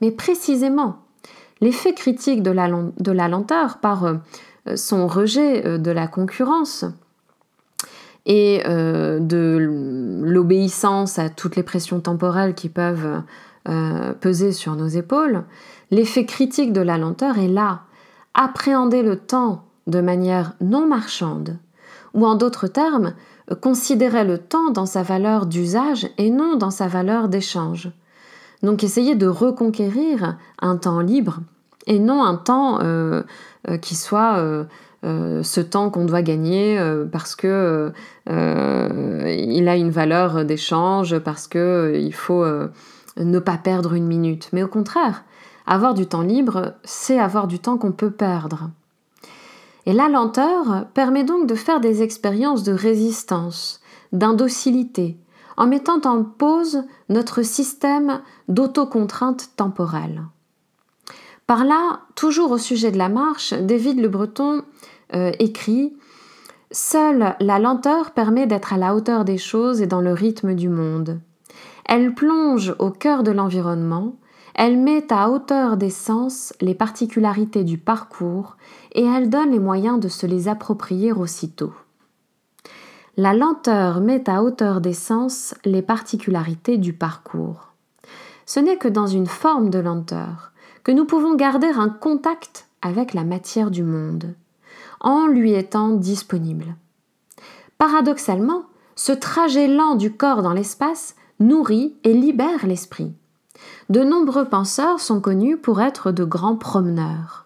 Mais 0.00 0.10
précisément, 0.10 0.96
l'effet 1.60 1.92
critique 1.92 2.42
de 2.42 2.50
la, 2.50 3.28
lenteur 3.28 3.78
par 3.78 4.04
euh, 4.04 4.14
son 4.76 5.06
rejet 5.06 5.66
euh, 5.66 5.78
de 5.78 5.90
la 5.90 6.06
concurrence 6.06 6.86
et 8.24 8.62
euh, 8.66 9.18
de 9.20 9.58
l'obéissance 10.22 11.18
à 11.18 11.28
toutes 11.28 11.56
les 11.56 11.62
pressions 11.62 12.00
temporelles 12.00 12.54
qui 12.54 12.70
peuvent 12.70 13.22
peser 14.20 14.52
sur 14.52 14.76
nos 14.76 14.88
épaules, 14.88 15.42
l'effet 15.90 16.26
critique 16.26 16.74
de 16.74 16.82
la 16.82 16.98
lenteur 16.98 17.38
est 17.38 17.48
là. 17.48 17.80
Appréhender 18.34 19.02
le 19.02 19.16
temps 19.16 19.63
de 19.86 20.00
manière 20.00 20.54
non 20.60 20.86
marchande, 20.86 21.58
ou 22.14 22.26
en 22.26 22.34
d'autres 22.34 22.68
termes, 22.68 23.14
considérer 23.60 24.24
le 24.24 24.38
temps 24.38 24.70
dans 24.70 24.86
sa 24.86 25.02
valeur 25.02 25.46
d'usage 25.46 26.08
et 26.16 26.30
non 26.30 26.56
dans 26.56 26.70
sa 26.70 26.88
valeur 26.88 27.28
d'échange. 27.28 27.90
Donc 28.62 28.82
essayer 28.82 29.14
de 29.14 29.26
reconquérir 29.26 30.38
un 30.60 30.76
temps 30.76 31.00
libre 31.00 31.40
et 31.86 31.98
non 31.98 32.24
un 32.24 32.36
temps 32.36 32.78
euh, 32.80 33.22
euh, 33.68 33.76
qui 33.76 33.94
soit 33.94 34.38
euh, 34.38 34.64
ce 35.02 35.60
temps 35.60 35.90
qu'on 35.90 36.06
doit 36.06 36.22
gagner 36.22 36.82
parce 37.12 37.36
que 37.36 37.92
il 38.26 39.68
a 39.68 39.76
une 39.76 39.90
valeur 39.90 40.46
d'échange, 40.46 41.18
parce 41.18 41.46
que 41.46 41.92
il 41.94 42.14
faut 42.14 42.42
ne 43.18 43.38
pas 43.38 43.58
perdre 43.58 43.92
une 43.92 44.06
minute. 44.06 44.48
Mais 44.54 44.62
au 44.62 44.68
contraire, 44.68 45.24
avoir 45.66 45.92
du 45.92 46.06
temps 46.06 46.22
libre, 46.22 46.72
c'est 46.84 47.18
avoir 47.18 47.48
du 47.48 47.58
temps 47.58 47.76
qu'on 47.76 47.92
peut 47.92 48.12
perdre. 48.12 48.70
Et 49.86 49.92
la 49.92 50.08
lenteur 50.08 50.86
permet 50.94 51.24
donc 51.24 51.46
de 51.46 51.54
faire 51.54 51.80
des 51.80 52.02
expériences 52.02 52.62
de 52.62 52.72
résistance, 52.72 53.80
d'indocilité, 54.12 55.18
en 55.56 55.66
mettant 55.66 56.00
en 56.04 56.24
pause 56.24 56.84
notre 57.08 57.42
système 57.42 58.20
d'autocontrainte 58.48 59.50
temporelle. 59.56 60.22
Par 61.46 61.64
là, 61.64 62.00
toujours 62.14 62.50
au 62.52 62.58
sujet 62.58 62.90
de 62.90 62.98
la 62.98 63.10
marche, 63.10 63.52
David 63.52 64.00
Le 64.00 64.08
Breton 64.08 64.62
euh, 65.14 65.32
écrit 65.38 65.94
Seule 66.70 67.36
la 67.38 67.58
lenteur 67.58 68.12
permet 68.12 68.46
d'être 68.46 68.72
à 68.72 68.78
la 68.78 68.94
hauteur 68.94 69.24
des 69.24 69.38
choses 69.38 69.82
et 69.82 69.86
dans 69.86 70.00
le 70.00 70.12
rythme 70.12 70.54
du 70.54 70.68
monde. 70.68 71.20
Elle 71.84 72.14
plonge 72.14 72.74
au 72.78 72.90
cœur 72.90 73.22
de 73.22 73.30
l'environnement, 73.30 74.16
elle 74.54 74.78
met 74.78 75.12
à 75.12 75.30
hauteur 75.30 75.76
des 75.76 75.90
sens 75.90 76.54
les 76.60 76.74
particularités 76.74 77.64
du 77.64 77.76
parcours 77.76 78.56
et 78.94 79.04
elle 79.04 79.30
donne 79.30 79.50
les 79.50 79.58
moyens 79.58 80.00
de 80.00 80.08
se 80.08 80.26
les 80.26 80.48
approprier 80.48 81.12
aussitôt. 81.12 81.72
La 83.16 83.32
lenteur 83.34 84.00
met 84.00 84.28
à 84.28 84.42
hauteur 84.42 84.80
des 84.80 84.92
sens 84.92 85.54
les 85.64 85.82
particularités 85.82 86.78
du 86.78 86.92
parcours. 86.92 87.72
Ce 88.46 88.60
n'est 88.60 88.76
que 88.76 88.88
dans 88.88 89.06
une 89.06 89.26
forme 89.26 89.70
de 89.70 89.78
lenteur 89.78 90.52
que 90.82 90.92
nous 90.92 91.04
pouvons 91.04 91.34
garder 91.34 91.68
un 91.68 91.88
contact 91.88 92.68
avec 92.82 93.14
la 93.14 93.24
matière 93.24 93.70
du 93.70 93.82
monde 93.82 94.34
en 95.04 95.26
lui 95.26 95.52
étant 95.52 95.90
disponible. 95.90 96.74
Paradoxalement, 97.78 98.64
ce 98.96 99.12
trajet 99.12 99.68
lent 99.68 99.94
du 99.96 100.12
corps 100.12 100.42
dans 100.42 100.52
l'espace 100.52 101.14
nourrit 101.40 101.94
et 102.04 102.14
libère 102.14 102.66
l'esprit. 102.66 103.12
De 103.90 104.02
nombreux 104.02 104.46
penseurs 104.46 105.00
sont 105.00 105.20
connus 105.20 105.58
pour 105.58 105.80
être 105.80 106.10
de 106.10 106.24
grands 106.24 106.56
promeneurs. 106.56 107.43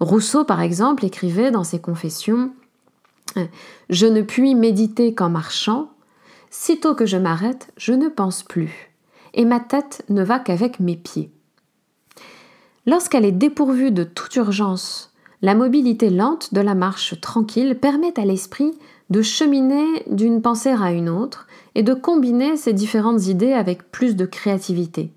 Rousseau, 0.00 0.44
par 0.44 0.60
exemple, 0.60 1.04
écrivait 1.04 1.50
dans 1.50 1.64
ses 1.64 1.80
confessions 1.80 2.52
Je 3.90 4.06
ne 4.06 4.22
puis 4.22 4.54
méditer 4.54 5.14
qu'en 5.14 5.30
marchant, 5.30 5.90
sitôt 6.50 6.94
que 6.94 7.06
je 7.06 7.16
m'arrête, 7.16 7.72
je 7.76 7.92
ne 7.92 8.08
pense 8.08 8.42
plus, 8.42 8.92
et 9.34 9.44
ma 9.44 9.60
tête 9.60 10.04
ne 10.08 10.22
va 10.22 10.38
qu'avec 10.38 10.80
mes 10.80 10.96
pieds. 10.96 11.30
Lorsqu'elle 12.86 13.24
est 13.24 13.32
dépourvue 13.32 13.90
de 13.90 14.04
toute 14.04 14.34
urgence 14.36 15.08
la 15.40 15.54
mobilité 15.54 16.10
lente 16.10 16.52
de 16.52 16.60
la 16.60 16.74
marche 16.74 17.20
tranquille 17.20 17.78
permet 17.78 18.18
à 18.18 18.24
l'esprit 18.24 18.76
de 19.10 19.22
cheminer 19.22 20.02
d'une 20.08 20.42
pensée 20.42 20.74
à 20.76 20.90
une 20.90 21.08
autre 21.08 21.46
et 21.76 21.84
de 21.84 21.94
combiner 21.94 22.56
ces 22.56 22.72
différentes 22.72 23.26
idées 23.26 23.52
avec 23.52 23.92
plus 23.92 24.16
de 24.16 24.26
créativité. 24.26 25.12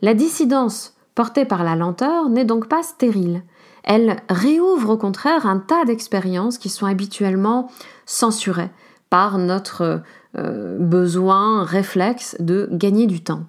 La 0.00 0.14
dissidence 0.14 0.96
portée 1.14 1.44
par 1.44 1.62
la 1.62 1.76
lenteur 1.76 2.28
n'est 2.28 2.44
donc 2.44 2.68
pas 2.68 2.82
stérile. 2.82 3.44
Elle 3.84 4.16
réouvre 4.28 4.90
au 4.90 4.96
contraire 4.96 5.46
un 5.46 5.58
tas 5.58 5.84
d'expériences 5.84 6.58
qui 6.58 6.70
sont 6.70 6.86
habituellement 6.86 7.70
censurées 8.06 8.70
par 9.10 9.38
notre 9.38 10.02
euh, 10.36 10.78
besoin 10.80 11.64
réflexe 11.64 12.36
de 12.40 12.68
gagner 12.72 13.06
du 13.06 13.22
temps. 13.22 13.44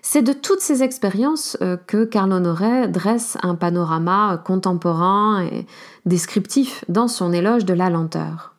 C'est 0.00 0.22
de 0.22 0.32
toutes 0.32 0.60
ces 0.60 0.82
expériences 0.82 1.56
euh, 1.60 1.76
que 1.76 2.04
Carl 2.04 2.32
Honoré 2.32 2.88
dresse 2.88 3.36
un 3.42 3.54
panorama 3.54 4.42
contemporain 4.44 5.44
et 5.44 5.66
descriptif 6.06 6.84
dans 6.88 7.08
son 7.08 7.32
éloge 7.32 7.64
de 7.64 7.74
la 7.74 7.90
lenteur. 7.90 8.54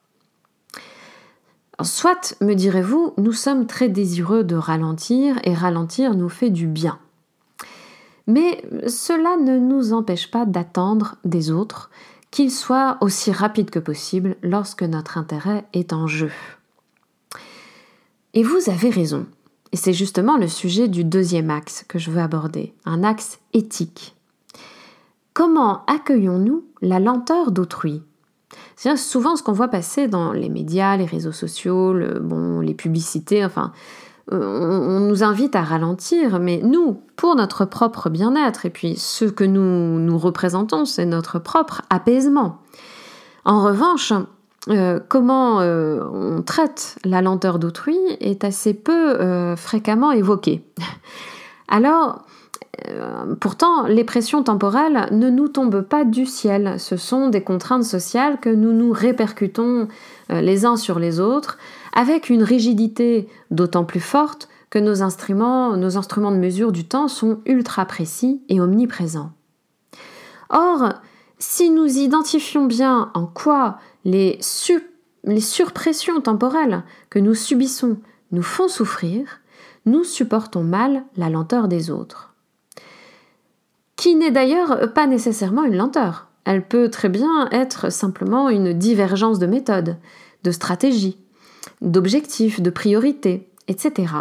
Soit, 1.81 2.35
me 2.39 2.53
direz-vous, 2.53 3.13
nous 3.17 3.33
sommes 3.33 3.65
très 3.65 3.89
désireux 3.89 4.43
de 4.43 4.55
ralentir 4.55 5.37
et 5.43 5.53
ralentir 5.53 6.13
nous 6.13 6.29
fait 6.29 6.49
du 6.49 6.67
bien. 6.67 6.99
Mais 8.27 8.63
cela 8.87 9.37
ne 9.37 9.57
nous 9.57 9.93
empêche 9.93 10.31
pas 10.31 10.45
d'attendre 10.45 11.17
des 11.25 11.51
autres 11.51 11.89
qu'ils 12.31 12.51
soient 12.51 12.97
aussi 13.01 13.31
rapides 13.31 13.69
que 13.69 13.79
possible 13.79 14.35
lorsque 14.41 14.83
notre 14.83 15.17
intérêt 15.17 15.65
est 15.73 15.93
en 15.93 16.07
jeu. 16.07 16.31
Et 18.33 18.43
vous 18.43 18.69
avez 18.69 18.89
raison. 18.89 19.27
Et 19.71 19.77
c'est 19.77 19.93
justement 19.93 20.37
le 20.37 20.47
sujet 20.47 20.87
du 20.87 21.03
deuxième 21.03 21.49
axe 21.49 21.85
que 21.87 21.99
je 21.99 22.11
veux 22.11 22.21
aborder, 22.21 22.73
un 22.85 23.03
axe 23.03 23.39
éthique. 23.53 24.15
Comment 25.33 25.83
accueillons-nous 25.85 26.63
la 26.81 26.99
lenteur 26.99 27.51
d'autrui? 27.51 28.01
C'est 28.75 28.95
souvent 28.97 29.35
ce 29.35 29.43
qu'on 29.43 29.51
voit 29.51 29.67
passer 29.67 30.07
dans 30.07 30.31
les 30.31 30.49
médias, 30.49 30.95
les 30.97 31.05
réseaux 31.05 31.31
sociaux, 31.31 31.93
les 31.93 32.73
publicités, 32.73 33.43
enfin, 33.43 33.73
euh, 34.31 34.37
on, 34.37 34.99
nous 35.01 35.23
invite 35.23 35.55
à 35.55 35.63
ralentir, 35.63 36.39
mais 36.39 36.61
nous, 36.63 37.01
pour 37.17 37.35
notre 37.35 37.65
propre 37.65 38.09
bien-être, 38.09 38.65
et 38.65 38.69
puis 38.69 38.95
ce 38.95 39.25
que 39.25 39.43
nous, 39.43 39.99
nous 39.99 40.17
représentons, 40.17 40.85
c'est 40.85 41.05
notre 41.05 41.39
propre 41.39 41.81
apaisement. 41.89 42.61
En 43.43 43.61
revanche, 43.61 44.13
euh, 44.69 44.99
comment 45.09 45.59
euh, 45.59 46.01
on 46.13 46.41
traite 46.41 46.97
la 47.03 47.21
lenteur 47.21 47.59
d'autrui 47.59 47.97
est 48.21 48.45
assez 48.45 48.73
peu 48.73 49.55
fréquemment 49.57 50.11
évoqué. 50.11 50.63
Alors, 51.67 52.23
pourtant, 53.41 53.87
les 53.87 54.03
pressions 54.03 54.43
temporelles 54.43 55.07
ne 55.11 55.29
nous 55.29 55.49
tombent 55.49 55.81
pas 55.81 56.05
du 56.05 56.25
ciel. 56.25 56.75
Ce 56.79 56.95
sont 56.95 57.29
des 57.29 57.41
contraintes 57.41 57.83
sociales 57.83 58.39
que 58.39 58.49
nous 58.49 58.71
nous 58.71 58.91
répercutons 58.91 59.87
les 60.29 60.65
uns 60.65 60.77
sur 60.77 60.99
les 60.99 61.19
autres 61.19 61.57
avec 61.93 62.29
une 62.29 62.43
rigidité 62.43 63.29
d'autant 63.51 63.85
plus 63.85 63.99
forte 63.99 64.49
que 64.69 64.79
nos 64.79 65.03
instruments, 65.03 65.77
nos 65.77 65.97
instruments 65.97 66.31
de 66.31 66.37
mesure 66.37 66.71
du 66.71 66.85
temps 66.85 67.07
sont 67.07 67.39
ultra 67.45 67.85
précis 67.85 68.41
et 68.49 68.59
omniprésents. 68.59 69.31
Or, 70.49 70.93
si 71.37 71.69
nous 71.69 71.97
identifions 71.97 72.65
bien 72.65 73.11
en 73.13 73.27
quoi 73.27 73.77
les, 74.05 74.39
surpressions 74.41 76.21
temporelles 76.21 76.83
que 77.09 77.19
nous 77.19 77.35
subissons 77.35 77.97
nous 78.31 78.41
font 78.41 78.67
souffrir, 78.67 79.41
nous 79.85 80.03
supportons 80.03 80.63
mal 80.63 81.03
la 81.17 81.29
lenteur 81.29 81.67
des 81.67 81.91
autres. 81.91 82.33
Qui 83.95 84.15
n'est 84.15 84.31
d'ailleurs 84.31 84.93
pas 84.93 85.05
nécessairement 85.05 85.63
une 85.63 85.77
lenteur. 85.77 86.27
Elle 86.45 86.67
peut 86.67 86.89
très 86.89 87.09
bien 87.09 87.47
être 87.51 87.91
simplement 87.91 88.49
une 88.49 88.73
divergence 88.73 89.37
de 89.37 89.45
méthode, 89.45 89.97
de 90.43 90.51
stratégie, 90.51 91.17
d'objectifs, 91.81 92.61
de 92.61 92.69
priorités, 92.69 93.47
etc. 93.67 94.13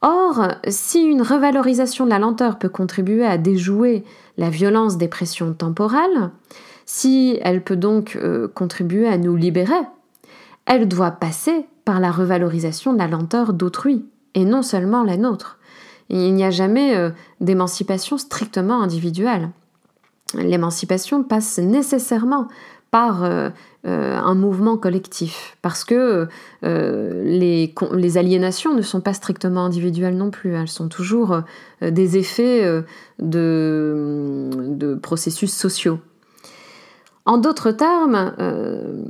Or, 0.00 0.48
si 0.66 1.02
une 1.02 1.22
revalorisation 1.22 2.04
de 2.04 2.10
la 2.10 2.18
lenteur 2.18 2.58
peut 2.58 2.68
contribuer 2.68 3.24
à 3.24 3.38
déjouer 3.38 4.04
la 4.36 4.50
violence 4.50 4.98
des 4.98 5.08
pressions 5.08 5.54
temporelles, 5.54 6.30
si 6.86 7.38
elle 7.42 7.62
peut 7.62 7.76
donc 7.76 8.16
euh, 8.16 8.48
contribuer 8.48 9.06
à 9.06 9.16
nous 9.16 9.36
libérer, 9.36 9.80
elle 10.66 10.88
doit 10.88 11.12
passer 11.12 11.66
par 11.84 12.00
la 12.00 12.10
revalorisation 12.10 12.92
de 12.92 12.98
la 12.98 13.08
lenteur 13.08 13.52
d'autrui, 13.52 14.04
et 14.34 14.44
non 14.44 14.62
seulement 14.62 15.04
la 15.04 15.16
nôtre. 15.16 15.58
Il 16.08 16.34
n'y 16.34 16.44
a 16.44 16.50
jamais 16.50 16.96
euh, 16.96 17.10
d'émancipation 17.40 18.18
strictement 18.18 18.82
individuelle. 18.82 19.50
L'émancipation 20.34 21.22
passe 21.22 21.58
nécessairement 21.58 22.48
par 22.90 23.24
euh, 23.24 23.50
un 23.84 24.34
mouvement 24.34 24.76
collectif, 24.76 25.56
parce 25.60 25.84
que 25.84 26.28
les, 26.62 27.74
les, 27.92 28.18
aliénations 28.18 28.74
ne 28.74 28.82
sont 28.82 29.00
pas 29.00 29.12
strictement 29.12 29.64
individuelles 29.64 30.16
non 30.16 30.30
plus, 30.30 30.54
elles 30.54 30.68
sont 30.68 30.88
toujours 30.88 31.40
des 31.80 32.16
effets 32.16 32.84
de, 33.18 34.98
processus 35.02 35.52
sociaux. 35.52 35.98
En 37.24 37.38
d'autres 37.38 37.70
termes, 37.70 38.34
euh, 38.40 39.04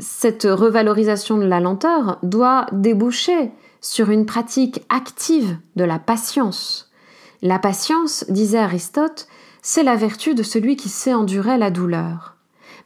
cette 0.00 0.44
revalorisation 0.44 1.36
de 1.36 1.44
la 1.44 1.60
lenteur 1.60 2.18
doit 2.22 2.66
déboucher 2.72 3.50
sur 3.82 4.10
une 4.10 4.24
pratique 4.24 4.82
active 4.88 5.58
de 5.76 5.84
la 5.84 5.98
patience. 5.98 6.90
La 7.42 7.58
patience, 7.58 8.24
disait 8.30 8.58
Aristote, 8.58 9.26
c'est 9.60 9.82
la 9.82 9.96
vertu 9.96 10.34
de 10.34 10.42
celui 10.42 10.76
qui 10.76 10.88
sait 10.88 11.12
endurer 11.12 11.58
la 11.58 11.70
douleur. 11.70 12.33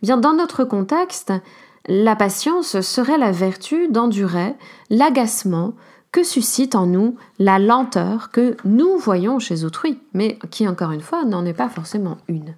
Bien, 0.02 0.16
dans 0.16 0.32
notre 0.32 0.64
contexte, 0.64 1.32
la 1.86 2.16
patience 2.16 2.80
serait 2.80 3.18
la 3.18 3.32
vertu 3.32 3.88
d'endurer 3.88 4.54
l'agacement 4.90 5.74
que 6.12 6.22
suscite 6.22 6.74
en 6.74 6.86
nous 6.86 7.16
la 7.38 7.58
lenteur 7.58 8.30
que 8.30 8.56
nous 8.64 8.96
voyons 8.98 9.38
chez 9.38 9.64
autrui, 9.64 9.98
mais 10.14 10.38
qui, 10.50 10.66
encore 10.68 10.92
une 10.92 11.00
fois, 11.00 11.24
n'en 11.24 11.44
est 11.44 11.54
pas 11.54 11.68
forcément 11.68 12.18
une. 12.28 12.54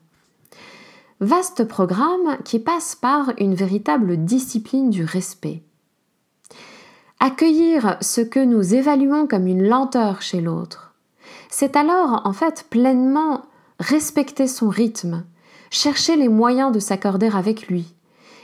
Vaste 1.20 1.64
programme 1.64 2.38
qui 2.44 2.58
passe 2.58 2.94
par 2.94 3.32
une 3.38 3.54
véritable 3.54 4.24
discipline 4.24 4.90
du 4.90 5.04
respect. 5.04 5.62
Accueillir 7.18 7.98
ce 8.00 8.22
que 8.22 8.42
nous 8.42 8.74
évaluons 8.74 9.26
comme 9.26 9.46
une 9.46 9.68
lenteur 9.68 10.22
chez 10.22 10.40
l'autre, 10.40 10.94
c'est 11.50 11.76
alors 11.76 12.22
en 12.24 12.32
fait 12.32 12.66
pleinement 12.70 13.42
respecter 13.78 14.46
son 14.46 14.70
rythme, 14.70 15.24
chercher 15.70 16.16
les 16.16 16.28
moyens 16.28 16.72
de 16.72 16.78
s'accorder 16.78 17.28
avec 17.28 17.68
lui, 17.68 17.94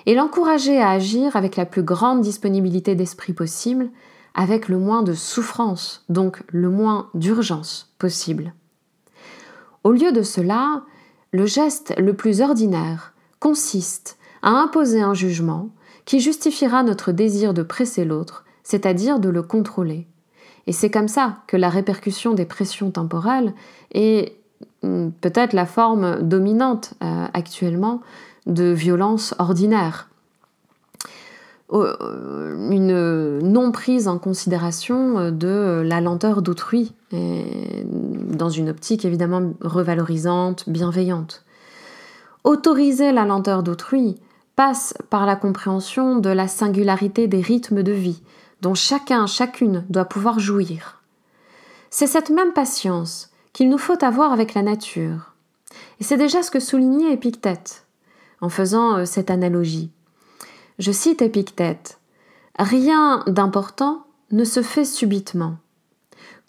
et 0.07 0.15
l'encourager 0.15 0.81
à 0.81 0.91
agir 0.91 1.37
avec 1.37 1.57
la 1.57 1.67
plus 1.67 1.83
grande 1.83 2.21
disponibilité 2.21 2.95
d'esprit 2.95 3.33
possible, 3.33 3.91
avec 4.35 4.69
le 4.69 4.79
moins 4.79 5.03
de 5.03 5.15
souffrance, 5.15 6.05
donc 6.09 6.43
le 6.49 6.71
moins 6.71 7.11
d'urgence 7.15 7.93
possible. 7.99 8.55
Au 9.83 9.93
lieu 9.93 10.13
de 10.13 10.23
cela, 10.23 10.83
le 11.33 11.47
geste 11.47 11.95
le 11.99 12.15
plus 12.15 12.41
ordinaire 12.41 13.15
consiste 13.41 14.19
à 14.43 14.51
imposer 14.51 15.01
un 15.01 15.15
jugement 15.15 15.71
qui 16.05 16.21
justifiera 16.21 16.83
notre 16.83 17.13
désir 17.13 17.53
de 17.53 17.63
presser 17.63 18.05
l'autre 18.05 18.45
c'est-à-dire 18.67 19.21
de 19.21 19.29
le 19.29 19.43
contrôler. 19.45 20.09
Et 20.67 20.73
c'est 20.73 20.91
comme 20.91 21.07
ça 21.07 21.45
que 21.47 21.57
la 21.57 21.69
répercussion 21.69 22.35
des 22.35 22.47
pressions 22.47 22.91
temporelles 22.91 23.55
est 23.95 24.41
peut-être 25.21 25.53
la 25.53 25.67
forme 25.67 26.23
dominante 26.23 26.95
euh, 27.03 27.27
actuellement 27.35 28.01
de 28.47 28.65
violence 28.65 29.35
ordinaire. 29.39 30.09
Euh, 31.73 32.71
une 32.71 33.41
non 33.41 33.73
prise 33.73 34.07
en 34.07 34.19
considération 34.19 35.31
de 35.31 35.83
la 35.85 36.01
lenteur 36.01 36.43
d'autrui, 36.43 36.95
dans 37.13 38.51
une 38.51 38.69
optique 38.69 39.05
évidemment 39.05 39.53
revalorisante, 39.61 40.69
bienveillante. 40.69 41.45
Autoriser 42.45 43.11
la 43.11 43.25
lenteur 43.25 43.65
d'autrui 43.65 44.17
passe 44.55 44.95
par 45.11 45.27
la 45.27 45.37
compréhension 45.37 46.17
de 46.19 46.31
la 46.31 46.49
singularité 46.49 47.27
des 47.27 47.41
rythmes 47.41 47.83
de 47.83 47.93
vie, 47.93 48.23
dont 48.63 48.75
chacun, 48.75 49.27
chacune 49.27 49.85
doit 49.91 50.07
pouvoir 50.07 50.39
jouir. 50.39 51.03
C'est 51.91 52.07
cette 52.07 52.31
même 52.31 52.53
patience 52.53 53.31
qu'il 53.57 53.71
nous 53.71 53.79
faut 53.79 54.05
avoir 54.05 54.35
avec 54.35 54.53
la 54.53 54.61
nature. 54.61 55.33
Et 55.99 56.05
c'est 56.05 56.19
déjà 56.19 56.43
ce 56.43 56.51
que 56.51 56.61
soulignait 56.61 57.15
Épictète 57.15 57.87
en 58.43 58.51
faisant 58.51 58.99
euh, 58.99 59.05
cette 59.07 59.31
analogie. 59.31 59.91
Je 60.79 60.93
cite 60.93 61.23
Épictète 61.23 61.99
Rien 62.59 63.25
d'important 63.27 64.05
ne 64.31 64.45
se 64.45 64.61
fait 64.61 64.85
subitement. 64.85 65.57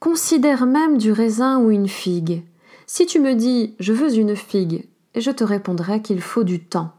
Considère 0.01 0.65
même 0.65 0.97
du 0.97 1.13
raisin 1.13 1.59
ou 1.59 1.71
une 1.71 1.87
figue. 1.87 2.43
Si 2.87 3.05
tu 3.05 3.21
me 3.21 3.35
dis 3.35 3.77
je 3.79 3.93
veux 3.93 4.13
une 4.13 4.35
figue, 4.35 4.85
et 5.15 5.21
je 5.21 5.31
te 5.31 5.45
répondrai 5.45 6.01
qu'il 6.01 6.19
faut 6.19 6.43
du 6.43 6.59
temps. 6.59 6.91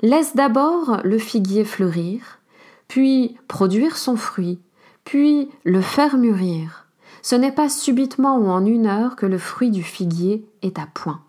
Laisse 0.00 0.34
d'abord 0.34 1.02
le 1.04 1.18
figuier 1.18 1.66
fleurir, 1.66 2.40
puis 2.88 3.36
produire 3.46 3.98
son 3.98 4.16
fruit, 4.16 4.58
puis 5.04 5.50
le 5.64 5.82
faire 5.82 6.16
mûrir. 6.16 6.81
Ce 7.22 7.34
n'est 7.34 7.52
pas 7.52 7.68
subitement 7.68 8.36
ou 8.36 8.48
en 8.48 8.64
une 8.66 8.86
heure 8.86 9.16
que 9.16 9.26
le 9.26 9.38
fruit 9.38 9.70
du 9.70 9.82
figuier 9.82 10.46
est 10.62 10.78
à 10.78 10.86
point. 10.92 11.22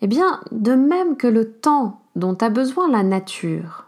Eh 0.00 0.06
bien, 0.06 0.40
de 0.50 0.72
même 0.72 1.16
que 1.16 1.26
le 1.26 1.52
temps 1.52 2.02
dont 2.16 2.34
a 2.40 2.48
besoin 2.48 2.90
la 2.90 3.02
nature 3.02 3.86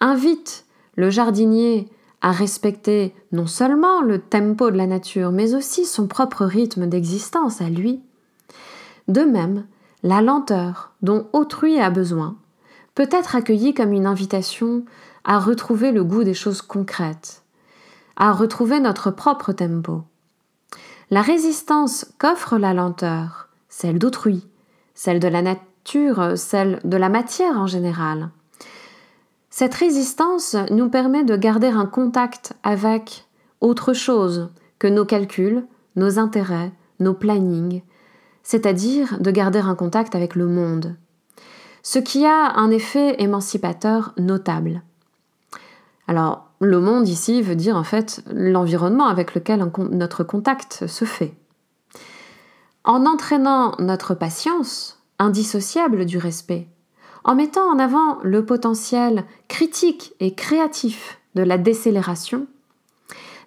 invite 0.00 0.64
le 0.96 1.10
jardinier 1.10 1.88
à 2.22 2.32
respecter 2.32 3.14
non 3.32 3.46
seulement 3.46 4.02
le 4.02 4.18
tempo 4.18 4.70
de 4.70 4.76
la 4.76 4.86
nature, 4.86 5.30
mais 5.30 5.54
aussi 5.54 5.84
son 5.84 6.06
propre 6.06 6.44
rythme 6.44 6.86
d'existence 6.86 7.60
à 7.60 7.70
lui. 7.70 8.02
De 9.08 9.22
même, 9.22 9.66
la 10.02 10.20
lenteur 10.20 10.92
dont 11.02 11.28
autrui 11.32 11.78
a 11.78 11.90
besoin 11.90 12.36
peut 12.94 13.08
être 13.10 13.36
accueilli 13.36 13.74
comme 13.74 13.92
une 13.92 14.06
invitation 14.06 14.84
à 15.24 15.38
retrouver 15.38 15.92
le 15.92 16.04
goût 16.04 16.24
des 16.24 16.34
choses 16.34 16.62
concrètes, 16.62 17.39
à 18.20 18.32
retrouver 18.32 18.80
notre 18.80 19.10
propre 19.10 19.52
tempo. 19.52 20.04
La 21.10 21.22
résistance 21.22 22.06
qu'offre 22.18 22.58
la 22.58 22.74
lenteur, 22.74 23.48
celle 23.70 23.98
d'autrui, 23.98 24.46
celle 24.94 25.20
de 25.20 25.26
la 25.26 25.40
nature, 25.40 26.36
celle 26.36 26.80
de 26.84 26.96
la 26.98 27.08
matière 27.08 27.58
en 27.58 27.66
général, 27.66 28.30
cette 29.48 29.74
résistance 29.74 30.54
nous 30.70 30.90
permet 30.90 31.24
de 31.24 31.34
garder 31.34 31.68
un 31.68 31.86
contact 31.86 32.52
avec 32.62 33.26
autre 33.62 33.94
chose 33.94 34.50
que 34.78 34.86
nos 34.86 35.06
calculs, 35.06 35.66
nos 35.96 36.18
intérêts, 36.18 36.72
nos 37.00 37.14
plannings, 37.14 37.82
c'est-à-dire 38.42 39.18
de 39.18 39.30
garder 39.30 39.60
un 39.60 39.74
contact 39.74 40.14
avec 40.14 40.34
le 40.34 40.46
monde, 40.46 40.96
ce 41.82 41.98
qui 41.98 42.26
a 42.26 42.52
un 42.56 42.70
effet 42.70 43.16
émancipateur 43.18 44.12
notable. 44.18 44.82
Alors, 46.06 46.49
le 46.60 46.78
monde 46.78 47.08
ici 47.08 47.42
veut 47.42 47.56
dire 47.56 47.76
en 47.76 47.84
fait 47.84 48.22
l'environnement 48.30 49.06
avec 49.06 49.34
lequel 49.34 49.70
notre 49.90 50.24
contact 50.24 50.86
se 50.86 51.04
fait. 51.04 51.34
En 52.84 53.06
entraînant 53.06 53.74
notre 53.78 54.14
patience, 54.14 55.02
indissociable 55.18 56.04
du 56.04 56.18
respect, 56.18 56.68
en 57.24 57.34
mettant 57.34 57.66
en 57.70 57.78
avant 57.78 58.18
le 58.22 58.44
potentiel 58.44 59.24
critique 59.48 60.14
et 60.20 60.34
créatif 60.34 61.18
de 61.34 61.42
la 61.42 61.58
décélération, 61.58 62.46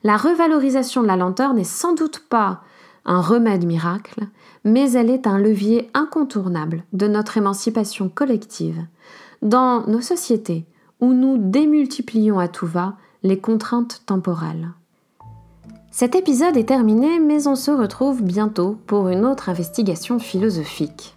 la 0.03 0.17
revalorisation 0.17 1.01
de 1.01 1.07
la 1.07 1.15
lenteur 1.15 1.53
n'est 1.53 1.63
sans 1.63 1.93
doute 1.93 2.19
pas 2.29 2.61
un 3.05 3.21
remède 3.21 3.65
miracle, 3.65 4.27
mais 4.63 4.91
elle 4.91 5.09
est 5.09 5.27
un 5.27 5.37
levier 5.37 5.89
incontournable 5.93 6.83
de 6.93 7.07
notre 7.07 7.37
émancipation 7.37 8.09
collective 8.09 8.85
dans 9.41 9.85
nos 9.87 10.01
sociétés 10.01 10.65
où 10.99 11.13
nous 11.13 11.37
démultiplions 11.37 12.39
à 12.39 12.47
tout 12.47 12.67
va 12.67 12.95
les 13.23 13.39
contraintes 13.39 14.01
temporelles. 14.05 14.69
Cet 15.91 16.15
épisode 16.15 16.57
est 16.57 16.67
terminé, 16.67 17.19
mais 17.19 17.47
on 17.47 17.55
se 17.55 17.71
retrouve 17.71 18.21
bientôt 18.21 18.77
pour 18.85 19.07
une 19.07 19.25
autre 19.25 19.47
investigation 19.47 20.19
philosophique. 20.19 21.15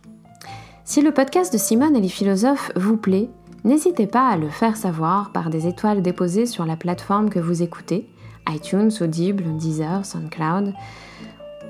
Si 0.84 1.02
le 1.02 1.12
podcast 1.12 1.52
de 1.52 1.58
Simone 1.58 1.96
et 1.96 2.00
les 2.00 2.08
philosophes 2.08 2.70
vous 2.76 2.96
plaît, 2.96 3.28
n'hésitez 3.64 4.06
pas 4.06 4.28
à 4.28 4.36
le 4.36 4.48
faire 4.48 4.76
savoir 4.76 5.32
par 5.32 5.50
des 5.50 5.66
étoiles 5.66 6.02
déposées 6.02 6.46
sur 6.46 6.64
la 6.64 6.76
plateforme 6.76 7.28
que 7.28 7.40
vous 7.40 7.62
écoutez, 7.62 8.08
iTunes, 8.48 8.92
Audible, 9.00 9.56
Deezer, 9.56 10.04
SoundCloud, 10.04 10.74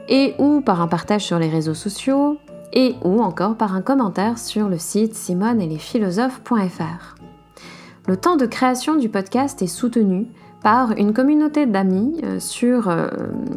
et 0.09 0.35
ou 0.39 0.61
par 0.61 0.83
un 0.83 0.89
partage 0.89 1.25
sur 1.25 1.39
les 1.39 1.49
réseaux 1.49 1.75
sociaux, 1.75 2.37
et 2.75 2.95
ou 3.03 3.23
encore 3.23 3.57
par 3.57 3.75
un 3.75 3.81
commentaire 3.81 4.39
sur 4.39 4.69
le 4.69 4.77
site 4.77 5.15
simone 5.15 5.63
et 5.63 5.67
les 5.67 5.79
philosophes.fr. 5.79 7.17
Le 8.07 8.17
temps 8.17 8.37
de 8.37 8.47
création 8.47 8.95
du 8.95 9.09
podcast 9.09 9.63
est 9.63 9.67
soutenu 9.67 10.29
par 10.63 10.93
une 10.93 11.13
communauté 11.13 11.67
d'amis 11.67 12.21
euh, 12.23 12.39
sur 12.39 12.89
euh, 12.89 13.09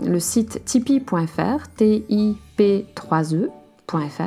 le 0.04 0.20
site 0.20 0.66
tipeee.fr, 0.66 1.68
T-I-P-3-E.fr. 1.76 4.22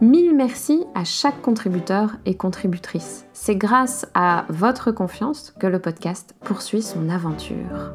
Mille 0.00 0.34
merci 0.34 0.84
à 0.94 1.04
chaque 1.04 1.42
contributeur 1.42 2.12
et 2.24 2.36
contributrice. 2.36 3.26
C'est 3.34 3.56
grâce 3.56 4.06
à 4.14 4.46
votre 4.48 4.92
confiance 4.92 5.52
que 5.58 5.66
le 5.66 5.78
podcast 5.78 6.34
poursuit 6.40 6.82
son 6.82 7.10
aventure. 7.10 7.92